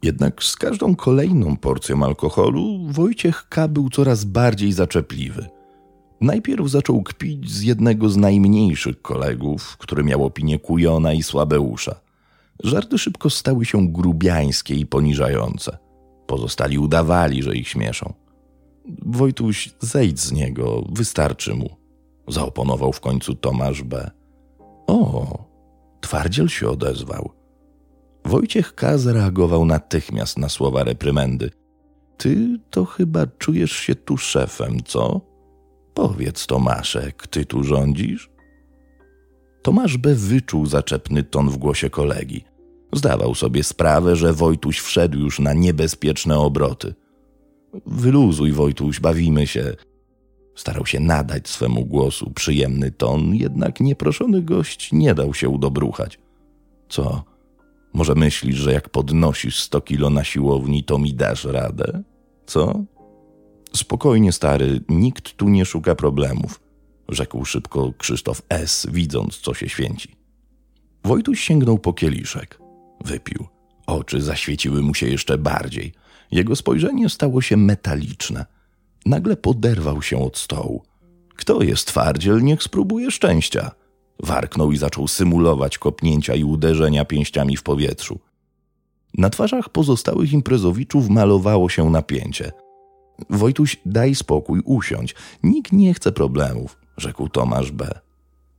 Jednak 0.03 0.43
z 0.43 0.55
każdą 0.55 0.95
kolejną 0.95 1.57
porcją 1.57 2.03
alkoholu 2.03 2.87
Wojciech 2.89 3.49
K. 3.49 3.67
był 3.67 3.89
coraz 3.89 4.23
bardziej 4.23 4.73
zaczepliwy. 4.73 5.45
Najpierw 6.21 6.67
zaczął 6.67 7.03
kpić 7.03 7.51
z 7.51 7.61
jednego 7.61 8.09
z 8.09 8.17
najmniejszych 8.17 9.01
kolegów, 9.01 9.77
który 9.77 10.03
miał 10.03 10.25
opinię 10.25 10.59
kujona 10.59 11.13
i 11.13 11.23
słabeusza. 11.23 11.95
Żarty 12.63 12.97
szybko 12.97 13.29
stały 13.29 13.65
się 13.65 13.87
grubiańskie 13.87 14.75
i 14.75 14.85
poniżające. 14.85 15.77
Pozostali 16.27 16.77
udawali, 16.79 17.43
że 17.43 17.55
ich 17.55 17.67
śmieszą. 17.67 18.13
Wojtuś, 19.05 19.69
zejdź 19.79 20.19
z 20.19 20.31
niego, 20.31 20.83
wystarczy 20.91 21.53
mu 21.53 21.76
zaoponował 22.27 22.93
w 22.93 22.99
końcu 22.99 23.35
Tomasz 23.35 23.83
B. 23.83 24.11
O, 24.87 25.27
twardziel 26.01 26.47
się 26.47 26.69
odezwał. 26.69 27.31
Wojciech 28.25 28.75
K. 28.75 28.97
zareagował 28.97 29.65
natychmiast 29.65 30.37
na 30.37 30.49
słowa 30.49 30.83
reprymendy. 30.83 31.49
Ty 32.17 32.59
to 32.69 32.85
chyba 32.85 33.27
czujesz 33.27 33.71
się 33.71 33.95
tu 33.95 34.17
szefem, 34.17 34.77
co? 34.85 35.21
Powiedz, 35.93 36.47
Tomaszek, 36.47 37.27
ty 37.27 37.45
tu 37.45 37.63
rządzisz? 37.63 38.29
Tomasz 39.61 39.97
B. 39.97 40.15
wyczuł 40.15 40.65
zaczepny 40.65 41.23
ton 41.23 41.49
w 41.49 41.57
głosie 41.57 41.89
kolegi. 41.89 42.43
Zdawał 42.93 43.35
sobie 43.35 43.63
sprawę, 43.63 44.15
że 44.15 44.33
Wojtuś 44.33 44.79
wszedł 44.79 45.17
już 45.17 45.39
na 45.39 45.53
niebezpieczne 45.53 46.39
obroty. 46.39 46.93
Wyluzuj, 47.85 48.51
Wojtuś, 48.51 48.99
bawimy 48.99 49.47
się. 49.47 49.75
Starał 50.57 50.85
się 50.85 50.99
nadać 50.99 51.49
swemu 51.49 51.85
głosu 51.85 52.31
przyjemny 52.31 52.91
ton, 52.91 53.35
jednak 53.35 53.79
nieproszony 53.79 54.41
gość 54.41 54.91
nie 54.91 55.15
dał 55.15 55.33
się 55.33 55.49
udobruchać. 55.49 56.19
Co? 56.89 57.23
Może 57.93 58.15
myślisz, 58.15 58.55
że 58.55 58.73
jak 58.73 58.89
podnosisz 58.89 59.59
sto 59.59 59.81
kilo 59.81 60.09
na 60.09 60.23
siłowni, 60.23 60.83
to 60.83 60.97
mi 60.99 61.13
dasz 61.13 61.45
radę? 61.45 62.03
Co? 62.45 62.83
Spokojnie, 63.75 64.31
stary, 64.31 64.81
nikt 64.89 65.33
tu 65.33 65.49
nie 65.49 65.65
szuka 65.65 65.95
problemów, 65.95 66.61
rzekł 67.09 67.45
szybko 67.45 67.93
Krzysztof 67.97 68.41
S., 68.49 68.87
widząc, 68.91 69.37
co 69.37 69.53
się 69.53 69.69
święci. 69.69 70.15
Wojtuś 71.03 71.39
sięgnął 71.39 71.79
po 71.79 71.93
kieliszek. 71.93 72.59
Wypił. 73.05 73.47
Oczy 73.87 74.21
zaświeciły 74.21 74.81
mu 74.81 74.93
się 74.93 75.07
jeszcze 75.07 75.37
bardziej. 75.37 75.93
Jego 76.31 76.55
spojrzenie 76.55 77.09
stało 77.09 77.41
się 77.41 77.57
metaliczne– 77.57 78.45
nagle 79.07 79.37
poderwał 79.37 80.01
się 80.01 80.17
od 80.17 80.37
stołu. 80.37 80.83
Kto 81.35 81.63
jest 81.63 81.87
twardziel, 81.87 82.43
niech 82.43 82.63
spróbuje 82.63 83.11
szczęścia. 83.11 83.71
Warknął 84.23 84.71
i 84.71 84.77
zaczął 84.77 85.07
symulować 85.07 85.77
kopnięcia 85.77 86.35
i 86.35 86.43
uderzenia 86.43 87.05
pięściami 87.05 87.57
w 87.57 87.63
powietrzu. 87.63 88.19
Na 89.17 89.29
twarzach 89.29 89.69
pozostałych 89.69 90.33
imprezowiczów 90.33 91.09
malowało 91.09 91.69
się 91.69 91.89
napięcie. 91.89 92.51
Wojtuś, 93.29 93.77
daj 93.85 94.15
spokój, 94.15 94.61
usiądź. 94.65 95.15
Nikt 95.43 95.71
nie 95.71 95.93
chce 95.93 96.11
problemów, 96.11 96.77
rzekł 96.97 97.29
Tomasz 97.29 97.71
B. 97.71 97.99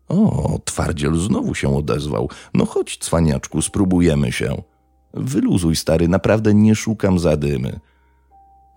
O, 0.09 0.59
twardziel 0.65 1.17
znowu 1.17 1.55
się 1.55 1.77
odezwał. 1.77 2.31
No 2.55 2.67
chodź, 2.67 2.99
cwaniaczku, 2.99 3.63
spróbujemy 3.63 4.33
się. 4.33 4.63
Wyluzuj, 5.15 5.77
stary, 5.77 6.09
naprawdę 6.09 6.55
nie 6.55 6.75
szukam 6.75 7.19
zadymy. 7.19 7.81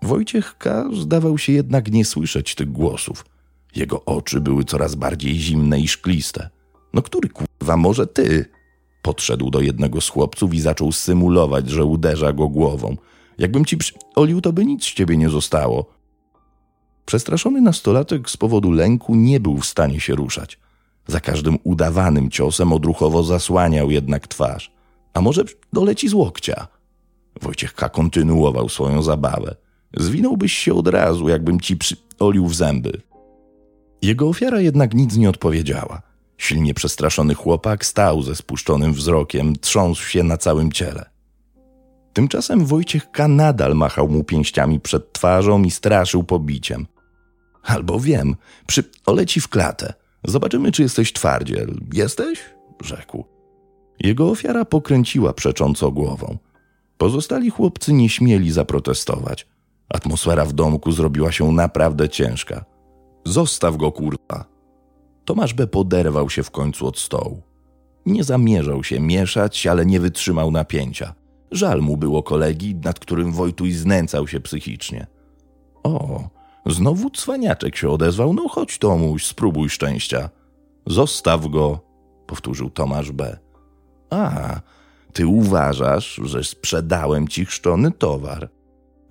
Wojciech 0.02 0.58
K. 0.58 0.88
zdawał 0.92 1.38
się 1.38 1.52
jednak 1.52 1.92
nie 1.92 2.04
słyszeć 2.04 2.54
tych 2.54 2.72
głosów. 2.72 3.24
Jego 3.76 4.04
oczy 4.04 4.40
były 4.40 4.64
coraz 4.64 4.94
bardziej 4.94 5.34
zimne 5.34 5.80
i 5.80 5.88
szkliste. 5.88 6.50
No 6.94 7.02
który 7.02 7.28
kurwa, 7.28 7.76
może 7.76 8.06
ty? 8.06 8.44
Podszedł 9.02 9.50
do 9.50 9.60
jednego 9.60 10.00
z 10.00 10.08
chłopców 10.08 10.54
i 10.54 10.60
zaczął 10.60 10.92
symulować, 10.92 11.70
że 11.70 11.84
uderza 11.84 12.32
go 12.32 12.48
głową. 12.48 12.96
Jakbym 13.38 13.64
ci 13.64 13.76
olił, 14.14 14.40
to 14.40 14.52
by 14.52 14.64
nic 14.64 14.84
z 14.84 14.94
ciebie 14.94 15.16
nie 15.16 15.28
zostało. 15.28 15.86
Przestraszony 17.06 17.60
nastolatek 17.60 18.30
z 18.30 18.36
powodu 18.36 18.70
lęku 18.70 19.14
nie 19.14 19.40
był 19.40 19.56
w 19.56 19.66
stanie 19.66 20.00
się 20.00 20.14
ruszać. 20.14 20.58
Za 21.06 21.20
każdym 21.20 21.58
udawanym 21.64 22.30
ciosem 22.30 22.72
odruchowo 22.72 23.22
zasłaniał 23.22 23.90
jednak 23.90 24.28
twarz. 24.28 24.72
A 25.14 25.20
może 25.20 25.44
doleci 25.72 26.08
z 26.08 26.14
łokcia? 26.14 26.68
Wojciech 27.42 27.74
K. 27.74 27.88
kontynuował 27.88 28.68
swoją 28.68 29.02
zabawę. 29.02 29.56
Zwinąłbyś 29.96 30.52
się 30.52 30.74
od 30.74 30.88
razu, 30.88 31.28
jakbym 31.28 31.60
ci 31.60 31.76
przyolił 31.76 32.46
w 32.46 32.54
zęby. 32.54 33.00
Jego 34.02 34.28
ofiara 34.28 34.60
jednak 34.60 34.94
nic 34.94 35.16
nie 35.16 35.30
odpowiedziała. 35.30 36.02
Silnie 36.38 36.74
przestraszony 36.74 37.34
chłopak 37.34 37.86
stał 37.86 38.22
ze 38.22 38.36
spuszczonym 38.36 38.92
wzrokiem, 38.92 39.56
trząsł 39.56 40.02
się 40.02 40.22
na 40.22 40.36
całym 40.36 40.72
ciele. 40.72 41.10
Tymczasem 42.12 42.64
Wojciech 42.64 43.10
K. 43.10 43.28
nadal 43.28 43.74
machał 43.74 44.08
mu 44.08 44.24
pięściami 44.24 44.80
przed 44.80 45.12
twarzą 45.12 45.62
i 45.62 45.70
straszył 45.70 46.24
pobiciem. 46.24 46.86
Albo 47.62 48.00
wiem, 48.00 48.36
przy 48.66 48.84
oleci 49.06 49.40
w 49.40 49.48
klatę. 49.48 49.94
Zobaczymy, 50.24 50.72
czy 50.72 50.82
jesteś 50.82 51.12
twardziel. 51.12 51.74
Jesteś? 51.92 52.40
rzekł. 52.84 53.24
Jego 54.00 54.30
ofiara 54.30 54.64
pokręciła 54.64 55.32
przecząco 55.32 55.90
głową. 55.90 56.38
Pozostali 56.98 57.50
chłopcy 57.50 57.92
nie 57.92 58.08
śmieli 58.08 58.52
zaprotestować. 58.52 59.46
Atmosfera 59.92 60.44
w 60.44 60.52
domku 60.52 60.92
zrobiła 60.92 61.32
się 61.32 61.52
naprawdę 61.52 62.08
ciężka. 62.08 62.64
Zostaw 63.24 63.76
go, 63.76 63.92
kurwa! 63.92 64.44
Tomasz 65.24 65.54
B. 65.54 65.66
poderwał 65.66 66.30
się 66.30 66.42
w 66.42 66.50
końcu 66.50 66.86
od 66.86 66.98
stołu. 66.98 67.42
Nie 68.06 68.24
zamierzał 68.24 68.84
się 68.84 69.00
mieszać, 69.00 69.66
ale 69.66 69.86
nie 69.86 70.00
wytrzymał 70.00 70.50
napięcia. 70.50 71.14
Żal 71.50 71.80
mu 71.80 71.96
było 71.96 72.22
kolegi, 72.22 72.74
nad 72.74 72.98
którym 72.98 73.32
Wojtuś 73.32 73.72
znęcał 73.72 74.28
się 74.28 74.40
psychicznie. 74.40 75.06
O, 75.82 76.22
znowu 76.66 77.10
cwaniaczek 77.10 77.76
się 77.76 77.90
odezwał. 77.90 78.34
No 78.34 78.48
chodź, 78.48 78.78
Tomuś, 78.78 79.26
spróbuj 79.26 79.68
szczęścia. 79.68 80.30
Zostaw 80.86 81.46
go, 81.46 81.80
powtórzył 82.26 82.70
Tomasz 82.70 83.12
B. 83.12 83.38
A, 84.10 84.60
ty 85.12 85.26
uważasz, 85.26 86.20
że 86.24 86.44
sprzedałem 86.44 87.28
ci 87.28 87.44
chrzczony 87.44 87.90
towar. 87.90 88.48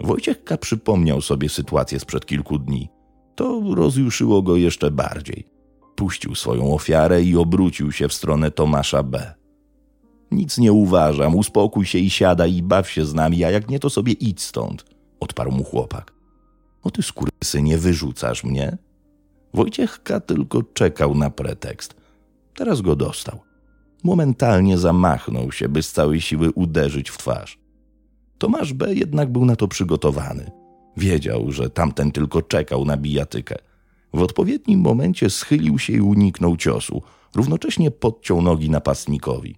Wojciech 0.03 0.43
K. 0.43 0.57
przypomniał 0.57 1.21
sobie 1.21 1.49
sytuację 1.49 1.99
sprzed 1.99 2.25
kilku 2.25 2.59
dni. 2.59 2.89
To 3.35 3.61
rozjuszyło 3.75 4.41
go 4.41 4.55
jeszcze 4.55 4.91
bardziej. 4.91 5.47
Puścił 5.95 6.35
swoją 6.35 6.73
ofiarę 6.73 7.23
i 7.23 7.35
obrócił 7.35 7.91
się 7.91 8.07
w 8.07 8.13
stronę 8.13 8.51
Tomasza 8.51 9.03
B. 9.03 9.33
Nic 10.31 10.57
nie 10.57 10.73
uważam, 10.73 11.35
uspokój 11.35 11.85
się 11.85 11.97
i 11.97 12.09
siadaj 12.09 12.55
i 12.55 12.63
baw 12.63 12.89
się 12.89 13.05
z 13.05 13.13
nami, 13.13 13.43
a 13.43 13.51
jak 13.51 13.69
nie, 13.69 13.79
to 13.79 13.89
sobie 13.89 14.13
idź 14.13 14.41
stąd, 14.41 14.85
odparł 15.19 15.51
mu 15.51 15.63
chłopak. 15.63 16.13
O 16.83 16.91
ty 16.91 17.01
nie 17.61 17.77
wyrzucasz 17.77 18.43
mnie? 18.43 18.77
Wojciech 19.53 20.03
K. 20.03 20.19
tylko 20.19 20.63
czekał 20.63 21.15
na 21.15 21.29
pretekst. 21.29 21.95
Teraz 22.53 22.81
go 22.81 22.95
dostał. 22.95 23.39
Momentalnie 24.03 24.77
zamachnął 24.77 25.51
się, 25.51 25.69
by 25.69 25.83
z 25.83 25.91
całej 25.91 26.21
siły 26.21 26.51
uderzyć 26.51 27.09
w 27.09 27.17
twarz. 27.17 27.60
Tomasz 28.41 28.73
B. 28.73 28.95
jednak 28.95 29.31
był 29.31 29.45
na 29.45 29.55
to 29.55 29.67
przygotowany. 29.67 30.51
Wiedział, 30.97 31.51
że 31.51 31.69
tamten 31.69 32.11
tylko 32.11 32.41
czekał 32.41 32.85
na 32.85 32.97
bijatykę. 32.97 33.55
W 34.13 34.21
odpowiednim 34.21 34.79
momencie 34.79 35.29
schylił 35.29 35.79
się 35.79 35.93
i 35.93 36.01
uniknął 36.01 36.57
ciosu, 36.57 37.01
równocześnie 37.35 37.91
podciął 37.91 38.41
nogi 38.41 38.69
napastnikowi. 38.69 39.55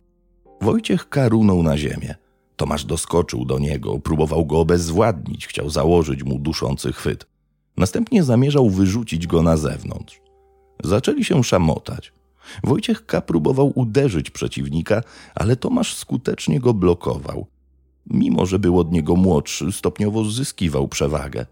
Wojciech 0.62 1.10
karunął 1.10 1.64
na 1.64 1.78
ziemię. 1.78 2.16
Tomasz 2.56 2.86
doskoczył 2.86 3.46
do 3.46 3.60
niego, 3.60 4.00
próbował 4.00 4.46
go 4.46 4.60
obezwładnić, 4.60 5.48
chciał 5.48 5.70
założyć 5.70 6.24
mu 6.24 6.40
duszący 6.40 6.94
chwyt. 6.94 7.28
Następnie 7.78 8.24
zamierzał 8.24 8.70
wyrzucić 8.70 9.28
go 9.28 9.44
na 9.44 9.58
zewnątrz. 9.58 10.22
Zaczęli 10.84 11.24
się 11.24 11.44
szamotać. 11.44 12.14
Wojciech 12.64 13.06
K. 13.06 13.22
próbował 13.22 13.72
uderzyć 13.76 14.30
przeciwnika, 14.30 15.02
ale 15.36 15.56
Tomasz 15.56 15.96
skutecznie 15.96 16.60
go 16.60 16.74
blokował. 16.74 17.53
Mimo, 18.08 18.46
że 18.46 18.60
był 18.60 18.80
od 18.80 18.92
niego 18.92 19.16
młodszy, 19.16 19.72
stopniowo 19.72 20.26
zyskiwał 20.26 20.88
przewagę. 20.88 21.46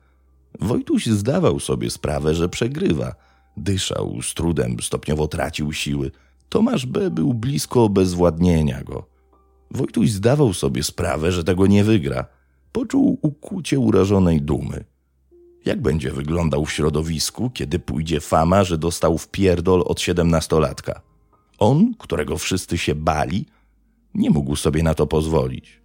Wojtuś 0.59 1.05
zdawał 1.05 1.59
sobie 1.59 1.89
sprawę, 1.89 2.35
że 2.35 2.49
przegrywa. 2.49 3.15
Dyszał, 3.57 4.21
z 4.21 4.33
trudem 4.33 4.77
stopniowo 4.81 5.27
tracił 5.27 5.73
siły. 5.73 6.11
Tomasz 6.49 6.85
B. 6.85 7.11
był 7.11 7.33
blisko 7.33 7.83
obezwładnienia 7.83 8.83
go. 8.83 9.05
Wojtuś 9.71 10.09
zdawał 10.09 10.53
sobie 10.53 10.83
sprawę, 10.83 11.31
że 11.31 11.43
tego 11.43 11.67
nie 11.67 11.83
wygra. 11.83 12.25
Poczuł 12.71 13.19
ukucie 13.21 13.79
urażonej 13.79 14.41
dumy. 14.41 14.83
Jak 15.65 15.81
będzie 15.81 16.11
wyglądał 16.11 16.65
w 16.65 16.71
środowisku, 16.71 17.49
kiedy 17.49 17.79
pójdzie 17.79 18.19
fama, 18.19 18.63
że 18.63 18.77
dostał 18.77 19.17
w 19.17 19.27
pierdol 19.27 19.83
od 19.85 20.01
siedemnastolatka? 20.01 21.01
On, 21.59 21.93
którego 21.97 22.37
wszyscy 22.37 22.77
się 22.77 22.95
bali, 22.95 23.45
nie 24.13 24.29
mógł 24.29 24.55
sobie 24.55 24.83
na 24.83 24.93
to 24.93 25.07
pozwolić. 25.07 25.80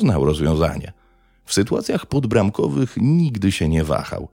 Znał 0.00 0.24
rozwiązanie. 0.24 0.92
W 1.44 1.54
sytuacjach 1.54 2.06
podbramkowych 2.06 2.96
nigdy 2.96 3.52
się 3.52 3.68
nie 3.68 3.84
wahał. 3.84 4.28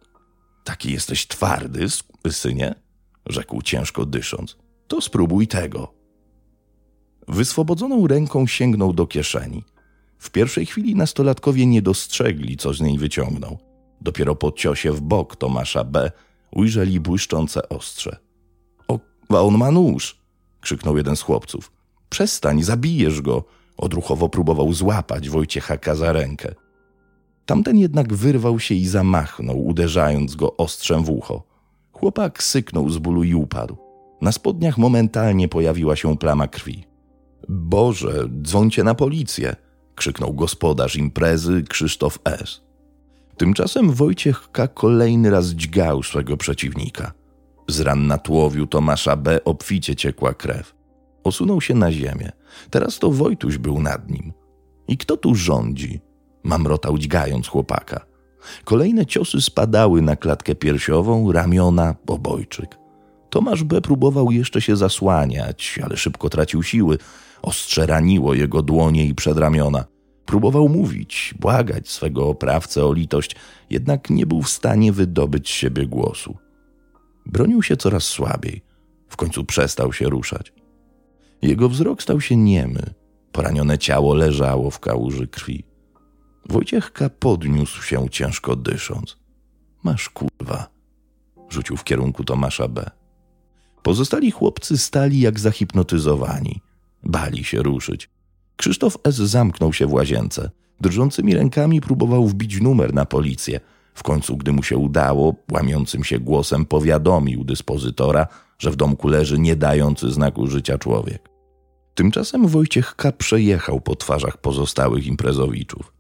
Taki 0.64 0.92
jesteś 0.92 1.28
twardy, 1.28 1.86
synie? 2.30 2.76
rzekł 3.26 3.62
ciężko 3.62 4.06
dysząc. 4.06 4.58
To 4.88 5.02
spróbuj 5.02 5.48
tego. 5.48 5.94
Wyswobodzoną 7.28 8.08
ręką 8.08 8.48
sięgnął 8.48 8.94
do 8.94 9.08
kieszeni. 9.08 9.64
W 10.18 10.32
pierwszej 10.32 10.66
chwili 10.66 10.96
nastolatkowie 10.96 11.66
nie 11.66 11.82
dostrzegli, 11.82 12.58
co 12.58 12.74
z 12.74 12.82
niej 12.82 12.98
wyciągnął. 12.98 13.58
Dopiero 14.02 14.36
po 14.36 14.52
ciosie 14.52 14.92
w 14.92 15.02
bok 15.02 15.36
Tomasza 15.36 15.84
B. 15.84 16.12
ujrzeli 16.52 17.00
błyszczące 17.00 17.70
ostrze. 17.70 18.18
O, 18.88 19.00
a 19.30 19.42
on 19.42 19.58
ma 19.58 19.72
nóż! 19.72 20.20
krzyknął 20.62 20.98
jeden 20.98 21.16
z 21.16 21.22
chłopców. 21.22 21.72
Przestań, 22.10 22.64
zabijesz 22.64 23.22
go! 23.22 23.44
Odruchowo 23.78 24.30
próbował 24.30 24.74
złapać 24.74 25.30
Wojciecha 25.30 25.78
K. 25.78 25.96
za 25.96 26.14
rękę. 26.14 26.56
Tamten 27.46 27.78
jednak 27.78 28.14
wyrwał 28.14 28.60
się 28.60 28.76
i 28.76 28.88
zamachnął, 28.88 29.66
uderzając 29.66 30.36
go 30.36 30.58
ostrzem 30.58 31.04
w 31.04 31.10
ucho. 31.10 31.44
Chłopak 31.92 32.44
syknął 32.44 32.90
z 32.90 32.98
bólu 32.98 33.24
i 33.24 33.36
upadł. 33.36 33.78
Na 34.22 34.32
spodniach 34.32 34.78
momentalnie 34.78 35.48
pojawiła 35.48 35.96
się 35.96 36.18
plama 36.18 36.48
krwi. 36.48 36.84
Boże, 37.50 38.30
dzwońcie 38.42 38.84
na 38.84 38.96
policję! 38.96 39.56
krzyknął 39.96 40.34
gospodarz 40.34 40.96
imprezy 40.96 41.64
Krzysztof 41.70 42.20
S. 42.26 42.62
Tymczasem 43.38 43.92
Wojciech 43.92 44.52
K. 44.52 44.68
kolejny 44.68 45.30
raz 45.30 45.48
dźgał 45.48 46.04
swego 46.04 46.38
przeciwnika. 46.38 47.14
Z 47.68 47.80
ran 47.80 48.08
na 48.08 48.18
tłowiu 48.18 48.68
Tomasza 48.68 49.16
B. 49.16 49.44
obficie 49.44 49.96
ciekła 49.96 50.34
krew. 50.34 50.75
Osunął 51.26 51.62
się 51.62 51.74
na 51.74 51.92
ziemię. 51.92 52.32
Teraz 52.70 53.00
to 53.00 53.12
Wojtuś 53.12 53.58
był 53.58 53.80
nad 53.80 54.10
nim. 54.10 54.34
I 54.88 54.98
kto 54.98 55.18
tu 55.18 55.36
rządzi? 55.36 56.00
Mamrotał 56.44 56.98
dźgając 56.98 57.48
chłopaka. 57.48 58.06
Kolejne 58.64 59.06
ciosy 59.06 59.42
spadały 59.42 60.02
na 60.02 60.16
klatkę 60.16 60.56
piersiową, 60.56 61.32
ramiona, 61.32 61.96
obojczyk. 62.08 62.78
Tomasz 63.30 63.64
B. 63.64 63.82
próbował 63.82 64.32
jeszcze 64.32 64.62
się 64.62 64.76
zasłaniać, 64.76 65.80
ale 65.84 65.98
szybko 65.98 66.30
tracił 66.30 66.64
siły. 66.64 66.98
Ostrze 67.42 67.86
raniło 67.86 68.34
jego 68.34 68.62
dłonie 68.62 69.06
i 69.06 69.16
przedramiona. 69.16 69.86
Próbował 70.26 70.70
mówić, 70.70 71.34
błagać 71.40 71.90
swego 71.90 72.28
oprawcę 72.28 72.86
o 72.86 72.94
litość, 72.94 73.36
jednak 73.70 74.10
nie 74.10 74.26
był 74.26 74.42
w 74.42 74.50
stanie 74.50 74.92
wydobyć 74.92 75.48
z 75.48 75.52
siebie 75.52 75.88
głosu. 75.88 76.38
Bronił 77.26 77.64
się 77.64 77.78
coraz 77.78 78.04
słabiej. 78.04 78.62
W 79.10 79.18
końcu 79.18 79.44
przestał 79.44 79.94
się 79.94 80.10
ruszać. 80.10 80.54
Jego 81.42 81.70
wzrok 81.70 82.04
stał 82.04 82.22
się 82.22 82.36
niemy. 82.36 82.94
Poranione 83.32 83.78
ciało 83.78 84.14
leżało 84.14 84.72
w 84.72 84.80
kałuży 84.80 85.28
krwi. 85.28 85.64
Wojciechka 86.50 87.10
podniósł 87.10 87.84
się 87.84 88.10
ciężko 88.10 88.56
dysząc. 88.56 89.18
Masz 89.84 90.10
kurwa, 90.10 90.68
rzucił 91.50 91.78
w 91.78 91.84
kierunku 91.84 92.24
Tomasza 92.24 92.68
B. 92.68 92.92
Pozostali 93.84 94.32
chłopcy 94.32 94.78
stali 94.78 95.20
jak 95.20 95.40
zahipnotyzowani. 95.40 96.62
Bali 97.04 97.44
się 97.44 97.64
ruszyć. 97.64 98.10
Krzysztof 98.56 98.98
S. 99.04 99.16
zamknął 99.16 99.74
się 99.74 99.86
w 99.86 99.94
łazience. 99.94 100.50
Drżącymi 100.82 101.36
rękami 101.36 101.82
próbował 101.82 102.28
wbić 102.28 102.62
numer 102.62 102.94
na 102.94 103.06
policję. 103.06 103.60
W 103.94 104.04
końcu, 104.04 104.38
gdy 104.38 104.52
mu 104.52 104.64
się 104.64 104.78
udało, 104.78 105.36
łamiącym 105.52 106.04
się 106.04 106.20
głosem 106.20 106.66
powiadomił 106.66 107.44
dyspozytora, 107.44 108.28
że 108.60 108.72
w 108.72 108.76
domku 108.76 109.08
leży 109.08 109.40
nie 109.40 109.56
dający 109.56 110.12
znaku 110.12 110.48
życia 110.48 110.78
człowiek. 110.78 111.30
Tymczasem 111.96 112.48
Wojciech 112.48 112.96
K. 112.96 113.12
przejechał 113.12 113.82
po 113.82 113.96
twarzach 113.96 114.38
pozostałych 114.38 115.08
imprezowiczów. 115.08 115.94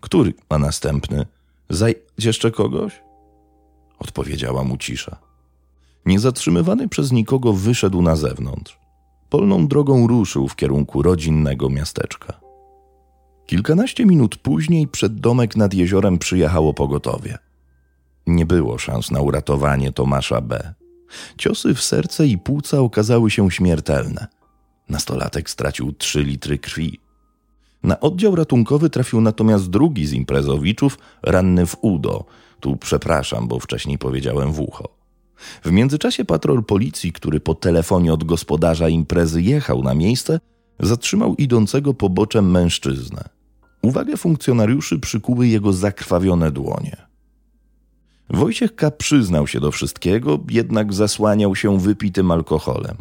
Który 0.00 0.34
ma 0.50 0.58
następny? 0.58 1.26
Zaj 1.70 1.94
jeszcze 2.18 2.50
kogoś? 2.50 3.02
Odpowiedziała 3.98 4.64
mu 4.64 4.76
cisza. 4.76 5.16
Niezatrzymywany 6.06 6.88
przez 6.88 7.12
nikogo 7.12 7.52
wyszedł 7.52 8.02
na 8.02 8.16
zewnątrz. 8.16 8.78
Polną 9.30 9.66
drogą 9.66 10.06
ruszył 10.06 10.48
w 10.48 10.56
kierunku 10.56 11.02
rodzinnego 11.02 11.70
miasteczka. 11.70 12.40
Kilkanaście 13.46 14.06
minut 14.06 14.36
później 14.36 14.88
przed 14.88 15.20
domek 15.20 15.56
nad 15.56 15.74
jeziorem 15.74 16.18
przyjechało 16.18 16.74
pogotowie. 16.74 17.38
Nie 18.26 18.46
było 18.46 18.78
szans 18.78 19.10
na 19.10 19.20
uratowanie 19.20 19.92
Tomasza 19.92 20.40
B. 20.40 20.74
Ciosy 21.38 21.74
w 21.74 21.82
serce 21.82 22.26
i 22.26 22.38
płuca 22.38 22.78
okazały 22.78 23.30
się 23.30 23.50
śmiertelne. 23.50 24.26
Nastolatek 24.88 25.50
stracił 25.50 25.92
trzy 25.92 26.22
litry 26.22 26.58
krwi. 26.58 27.00
Na 27.82 28.00
oddział 28.00 28.36
ratunkowy 28.36 28.90
trafił 28.90 29.20
natomiast 29.20 29.70
drugi 29.70 30.06
z 30.06 30.12
imprezowiczów, 30.12 30.98
ranny 31.22 31.66
w 31.66 31.76
udo. 31.80 32.24
Tu 32.60 32.76
przepraszam, 32.76 33.48
bo 33.48 33.60
wcześniej 33.60 33.98
powiedziałem 33.98 34.52
w 34.52 34.60
ucho. 34.60 34.88
W 35.64 35.70
międzyczasie 35.70 36.24
patrol 36.24 36.64
policji, 36.64 37.12
który 37.12 37.40
po 37.40 37.54
telefonie 37.54 38.12
od 38.12 38.24
gospodarza 38.24 38.88
imprezy 38.88 39.42
jechał 39.42 39.82
na 39.82 39.94
miejsce, 39.94 40.40
zatrzymał 40.80 41.34
idącego 41.34 41.94
poboczem 41.94 42.50
mężczyznę. 42.50 43.28
Uwagę 43.82 44.16
funkcjonariuszy 44.16 44.98
przykuły 44.98 45.46
jego 45.48 45.72
zakrwawione 45.72 46.50
dłonie. 46.50 47.03
Wojciech 48.30 48.74
K. 48.74 48.90
przyznał 48.90 49.46
się 49.46 49.60
do 49.60 49.70
wszystkiego, 49.70 50.38
jednak 50.50 50.92
zasłaniał 50.92 51.56
się 51.56 51.78
wypitym 51.78 52.30
alkoholem. 52.30 52.96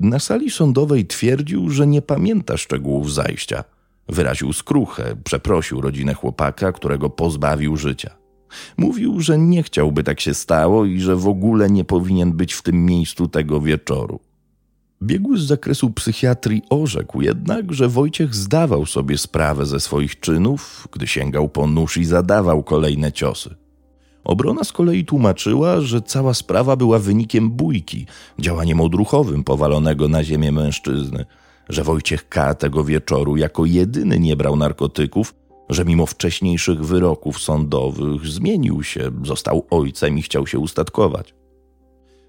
Na 0.00 0.18
sali 0.18 0.50
sądowej 0.50 1.06
twierdził, 1.06 1.70
że 1.70 1.86
nie 1.86 2.02
pamięta 2.02 2.56
szczegółów 2.56 3.12
zajścia. 3.12 3.64
Wyraził 4.08 4.52
skruchę, 4.52 5.16
przeprosił 5.24 5.80
rodzinę 5.80 6.14
chłopaka, 6.14 6.72
którego 6.72 7.10
pozbawił 7.10 7.76
życia. 7.76 8.10
Mówił, 8.76 9.20
że 9.20 9.38
nie 9.38 9.62
chciałby 9.62 10.04
tak 10.04 10.20
się 10.20 10.34
stało 10.34 10.84
i 10.84 11.00
że 11.00 11.16
w 11.16 11.28
ogóle 11.28 11.70
nie 11.70 11.84
powinien 11.84 12.32
być 12.32 12.54
w 12.54 12.62
tym 12.62 12.86
miejscu 12.86 13.28
tego 13.28 13.60
wieczoru. 13.60 14.20
Biegły 15.02 15.38
z 15.38 15.42
zakresu 15.42 15.90
psychiatrii 15.90 16.62
orzekł 16.70 17.20
jednak, 17.20 17.72
że 17.72 17.88
Wojciech 17.88 18.34
zdawał 18.34 18.86
sobie 18.86 19.18
sprawę 19.18 19.66
ze 19.66 19.80
swoich 19.80 20.20
czynów, 20.20 20.88
gdy 20.92 21.06
sięgał 21.06 21.48
po 21.48 21.66
nóż 21.66 21.96
i 21.96 22.04
zadawał 22.04 22.62
kolejne 22.62 23.12
ciosy. 23.12 23.61
Obrona 24.24 24.64
z 24.64 24.72
kolei 24.72 25.04
tłumaczyła, 25.04 25.80
że 25.80 26.02
cała 26.02 26.34
sprawa 26.34 26.76
była 26.76 26.98
wynikiem 26.98 27.50
bójki, 27.50 28.06
działaniem 28.38 28.80
odruchowym 28.80 29.44
powalonego 29.44 30.08
na 30.08 30.24
ziemię 30.24 30.52
mężczyzny, 30.52 31.24
że 31.68 31.84
Wojciech 31.84 32.28
K. 32.28 32.54
tego 32.54 32.84
wieczoru 32.84 33.36
jako 33.36 33.64
jedyny 33.64 34.18
nie 34.18 34.36
brał 34.36 34.56
narkotyków, 34.56 35.34
że 35.68 35.84
mimo 35.84 36.06
wcześniejszych 36.06 36.84
wyroków 36.84 37.38
sądowych 37.38 38.26
zmienił 38.26 38.82
się, 38.82 39.10
został 39.24 39.66
ojcem 39.70 40.18
i 40.18 40.22
chciał 40.22 40.46
się 40.46 40.58
ustatkować. 40.58 41.34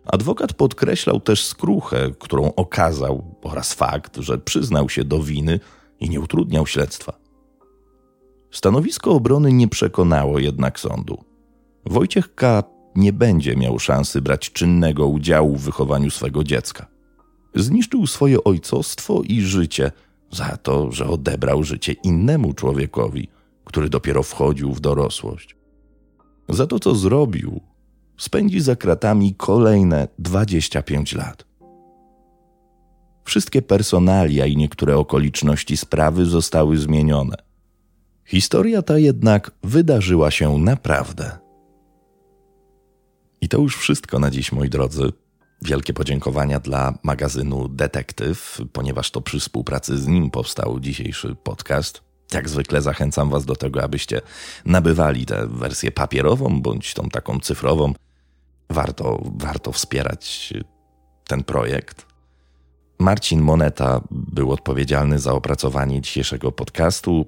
Adwokat 0.06 0.54
podkreślał 0.54 1.20
też 1.20 1.46
skruchę, 1.46 2.12
którą 2.20 2.54
okazał, 2.56 3.24
oraz 3.44 3.74
fakt, 3.74 4.18
że 4.18 4.38
przyznał 4.38 4.90
się 4.90 5.04
do 5.04 5.20
winy 5.20 5.60
i 6.00 6.10
nie 6.10 6.20
utrudniał 6.20 6.68
śledztwa. 6.68 7.14
Stanowisko 8.52 9.12
obrony 9.12 9.54
nie 9.54 9.68
przekonało 9.68 10.40
jednak 10.40 10.80
sądu. 10.80 11.33
Wojciech 11.86 12.36
K. 12.36 12.64
nie 12.96 13.14
będzie 13.14 13.56
miał 13.56 13.80
szansy 13.80 14.22
brać 14.22 14.52
czynnego 14.52 15.08
udziału 15.08 15.56
w 15.56 15.62
wychowaniu 15.62 16.10
swego 16.10 16.44
dziecka. 16.44 16.88
Zniszczył 17.56 18.08
swoje 18.08 18.44
ojcostwo 18.44 19.22
i 19.22 19.42
życie 19.42 19.92
za 20.32 20.58
to, 20.58 20.92
że 20.92 21.08
odebrał 21.08 21.64
życie 21.64 21.94
innemu 21.94 22.54
człowiekowi, 22.54 23.28
który 23.66 23.90
dopiero 23.90 24.24
wchodził 24.24 24.74
w 24.74 24.80
dorosłość. 24.80 25.56
Za 26.50 26.68
to, 26.68 26.80
co 26.80 26.96
zrobił, 26.96 27.62
spędzi 28.18 28.60
za 28.60 28.76
kratami 28.76 29.36
kolejne 29.36 30.08
25 30.20 31.16
lat. 31.16 31.46
Wszystkie 33.24 33.62
personalia 33.62 34.46
i 34.46 34.58
niektóre 34.58 34.98
okoliczności 34.98 35.78
sprawy 35.78 36.26
zostały 36.26 36.78
zmienione. 36.78 37.36
Historia 38.26 38.82
ta 38.82 38.98
jednak 38.98 39.52
wydarzyła 39.64 40.32
się 40.32 40.58
naprawdę. 40.58 41.43
I 43.44 43.50
to 43.50 43.58
już 43.58 43.78
wszystko 43.78 44.20
na 44.20 44.32
dziś, 44.32 44.52
moi 44.52 44.70
drodzy. 44.70 45.14
Wielkie 45.62 45.94
podziękowania 45.94 46.60
dla 46.60 46.98
magazynu 47.04 47.68
Detektyw, 47.68 48.62
ponieważ 48.74 49.12
to 49.12 49.22
przy 49.22 49.40
współpracy 49.40 49.98
z 49.98 50.08
nim 50.08 50.32
powstał 50.32 50.80
dzisiejszy 50.80 51.36
podcast. 51.44 52.02
Jak 52.34 52.50
zwykle 52.50 52.82
zachęcam 52.82 53.30
Was 53.30 53.46
do 53.46 53.56
tego, 53.56 53.84
abyście 53.84 54.22
nabywali 54.66 55.26
tę 55.26 55.48
wersję 55.48 55.92
papierową 55.92 56.62
bądź 56.62 56.94
tą 56.94 57.10
taką 57.10 57.40
cyfrową. 57.40 57.94
Warto, 58.70 59.22
warto 59.38 59.72
wspierać 59.72 60.54
ten 61.28 61.44
projekt. 61.44 62.06
Marcin 63.00 63.42
Moneta 63.42 64.02
był 64.12 64.52
odpowiedzialny 64.52 65.20
za 65.20 65.34
opracowanie 65.34 66.02
dzisiejszego 66.02 66.52
podcastu. 66.52 67.28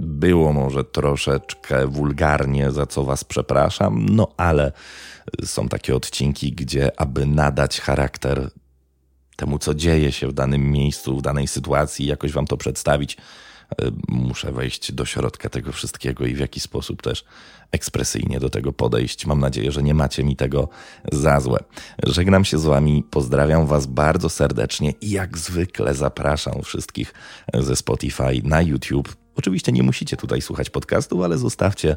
Było 0.00 0.52
może 0.52 0.84
troszeczkę 0.84 1.86
wulgarnie, 1.86 2.70
za 2.70 2.86
co 2.86 3.04
Was 3.04 3.24
przepraszam, 3.24 4.06
no 4.08 4.28
ale 4.36 4.72
są 5.44 5.68
takie 5.68 5.96
odcinki, 5.96 6.52
gdzie 6.52 7.00
aby 7.00 7.26
nadać 7.26 7.80
charakter 7.80 8.50
temu, 9.36 9.58
co 9.58 9.74
dzieje 9.74 10.12
się 10.12 10.28
w 10.28 10.32
danym 10.32 10.70
miejscu, 10.70 11.18
w 11.18 11.22
danej 11.22 11.46
sytuacji, 11.46 12.06
jakoś 12.06 12.32
Wam 12.32 12.46
to 12.46 12.56
przedstawić, 12.56 13.16
e, 13.16 13.90
muszę 14.08 14.52
wejść 14.52 14.92
do 14.92 15.04
środka 15.04 15.48
tego 15.48 15.72
wszystkiego 15.72 16.26
i 16.26 16.34
w 16.34 16.38
jakiś 16.38 16.62
sposób 16.62 17.02
też 17.02 17.24
ekspresyjnie 17.72 18.40
do 18.40 18.50
tego 18.50 18.72
podejść. 18.72 19.26
Mam 19.26 19.40
nadzieję, 19.40 19.72
że 19.72 19.82
nie 19.82 19.94
macie 19.94 20.24
mi 20.24 20.36
tego 20.36 20.68
za 21.12 21.40
złe. 21.40 21.58
Żegnam 22.06 22.44
się 22.44 22.58
z 22.58 22.64
Wami, 22.64 23.04
pozdrawiam 23.10 23.66
Was 23.66 23.86
bardzo 23.86 24.28
serdecznie 24.28 24.92
i 25.00 25.10
jak 25.10 25.38
zwykle 25.38 25.94
zapraszam 25.94 26.62
wszystkich 26.62 27.14
ze 27.54 27.76
Spotify 27.76 28.40
na 28.44 28.62
YouTube. 28.62 29.16
Oczywiście 29.38 29.72
nie 29.72 29.82
musicie 29.82 30.16
tutaj 30.16 30.42
słuchać 30.42 30.70
podcastu, 30.70 31.24
ale 31.24 31.38
zostawcie 31.38 31.96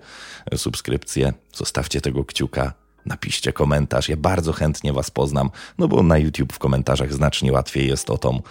subskrypcję, 0.56 1.34
zostawcie 1.54 2.02
tego 2.02 2.26
kciuka 2.26 2.74
Napiszcie 3.06 3.54
komentarz, 3.54 4.10
ja 4.10 4.18
bardzo 4.18 4.54
chętnie 4.54 4.94
Was 4.94 5.12
poznam, 5.12 5.50
no 5.78 5.88
bo 5.88 6.04
na 6.04 6.18
YouTube 6.18 6.54
w 6.54 6.60
komentarzach 6.60 7.14
znacznie 7.14 7.52
łatwiej 7.52 7.88
jest 7.88 8.10
o 8.10 8.18
tą, 8.18 8.42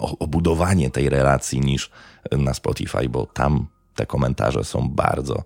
o, 0.00 0.18
o 0.18 0.26
budowanie 0.26 0.90
tej 0.90 1.08
relacji 1.08 1.60
niż 1.60 1.90
na 2.32 2.54
Spotify, 2.54 3.08
bo 3.08 3.26
tam 3.26 3.66
te 3.94 4.06
komentarze 4.06 4.64
są 4.64 4.88
bardzo, 4.88 5.42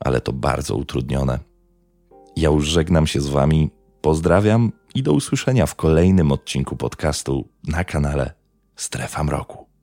ale 0.00 0.20
to 0.20 0.32
bardzo 0.32 0.76
utrudnione. 0.76 1.38
Ja 2.36 2.50
już 2.50 2.66
żegnam 2.66 3.06
się 3.06 3.20
z 3.20 3.28
Wami, 3.28 3.70
pozdrawiam 4.00 4.72
i 4.94 5.02
do 5.02 5.12
usłyszenia 5.12 5.66
w 5.66 5.74
kolejnym 5.74 6.32
odcinku 6.32 6.76
podcastu 6.76 7.48
na 7.68 7.84
kanale 7.84 8.32
Strefa 8.76 9.24
Mroku. 9.24 9.73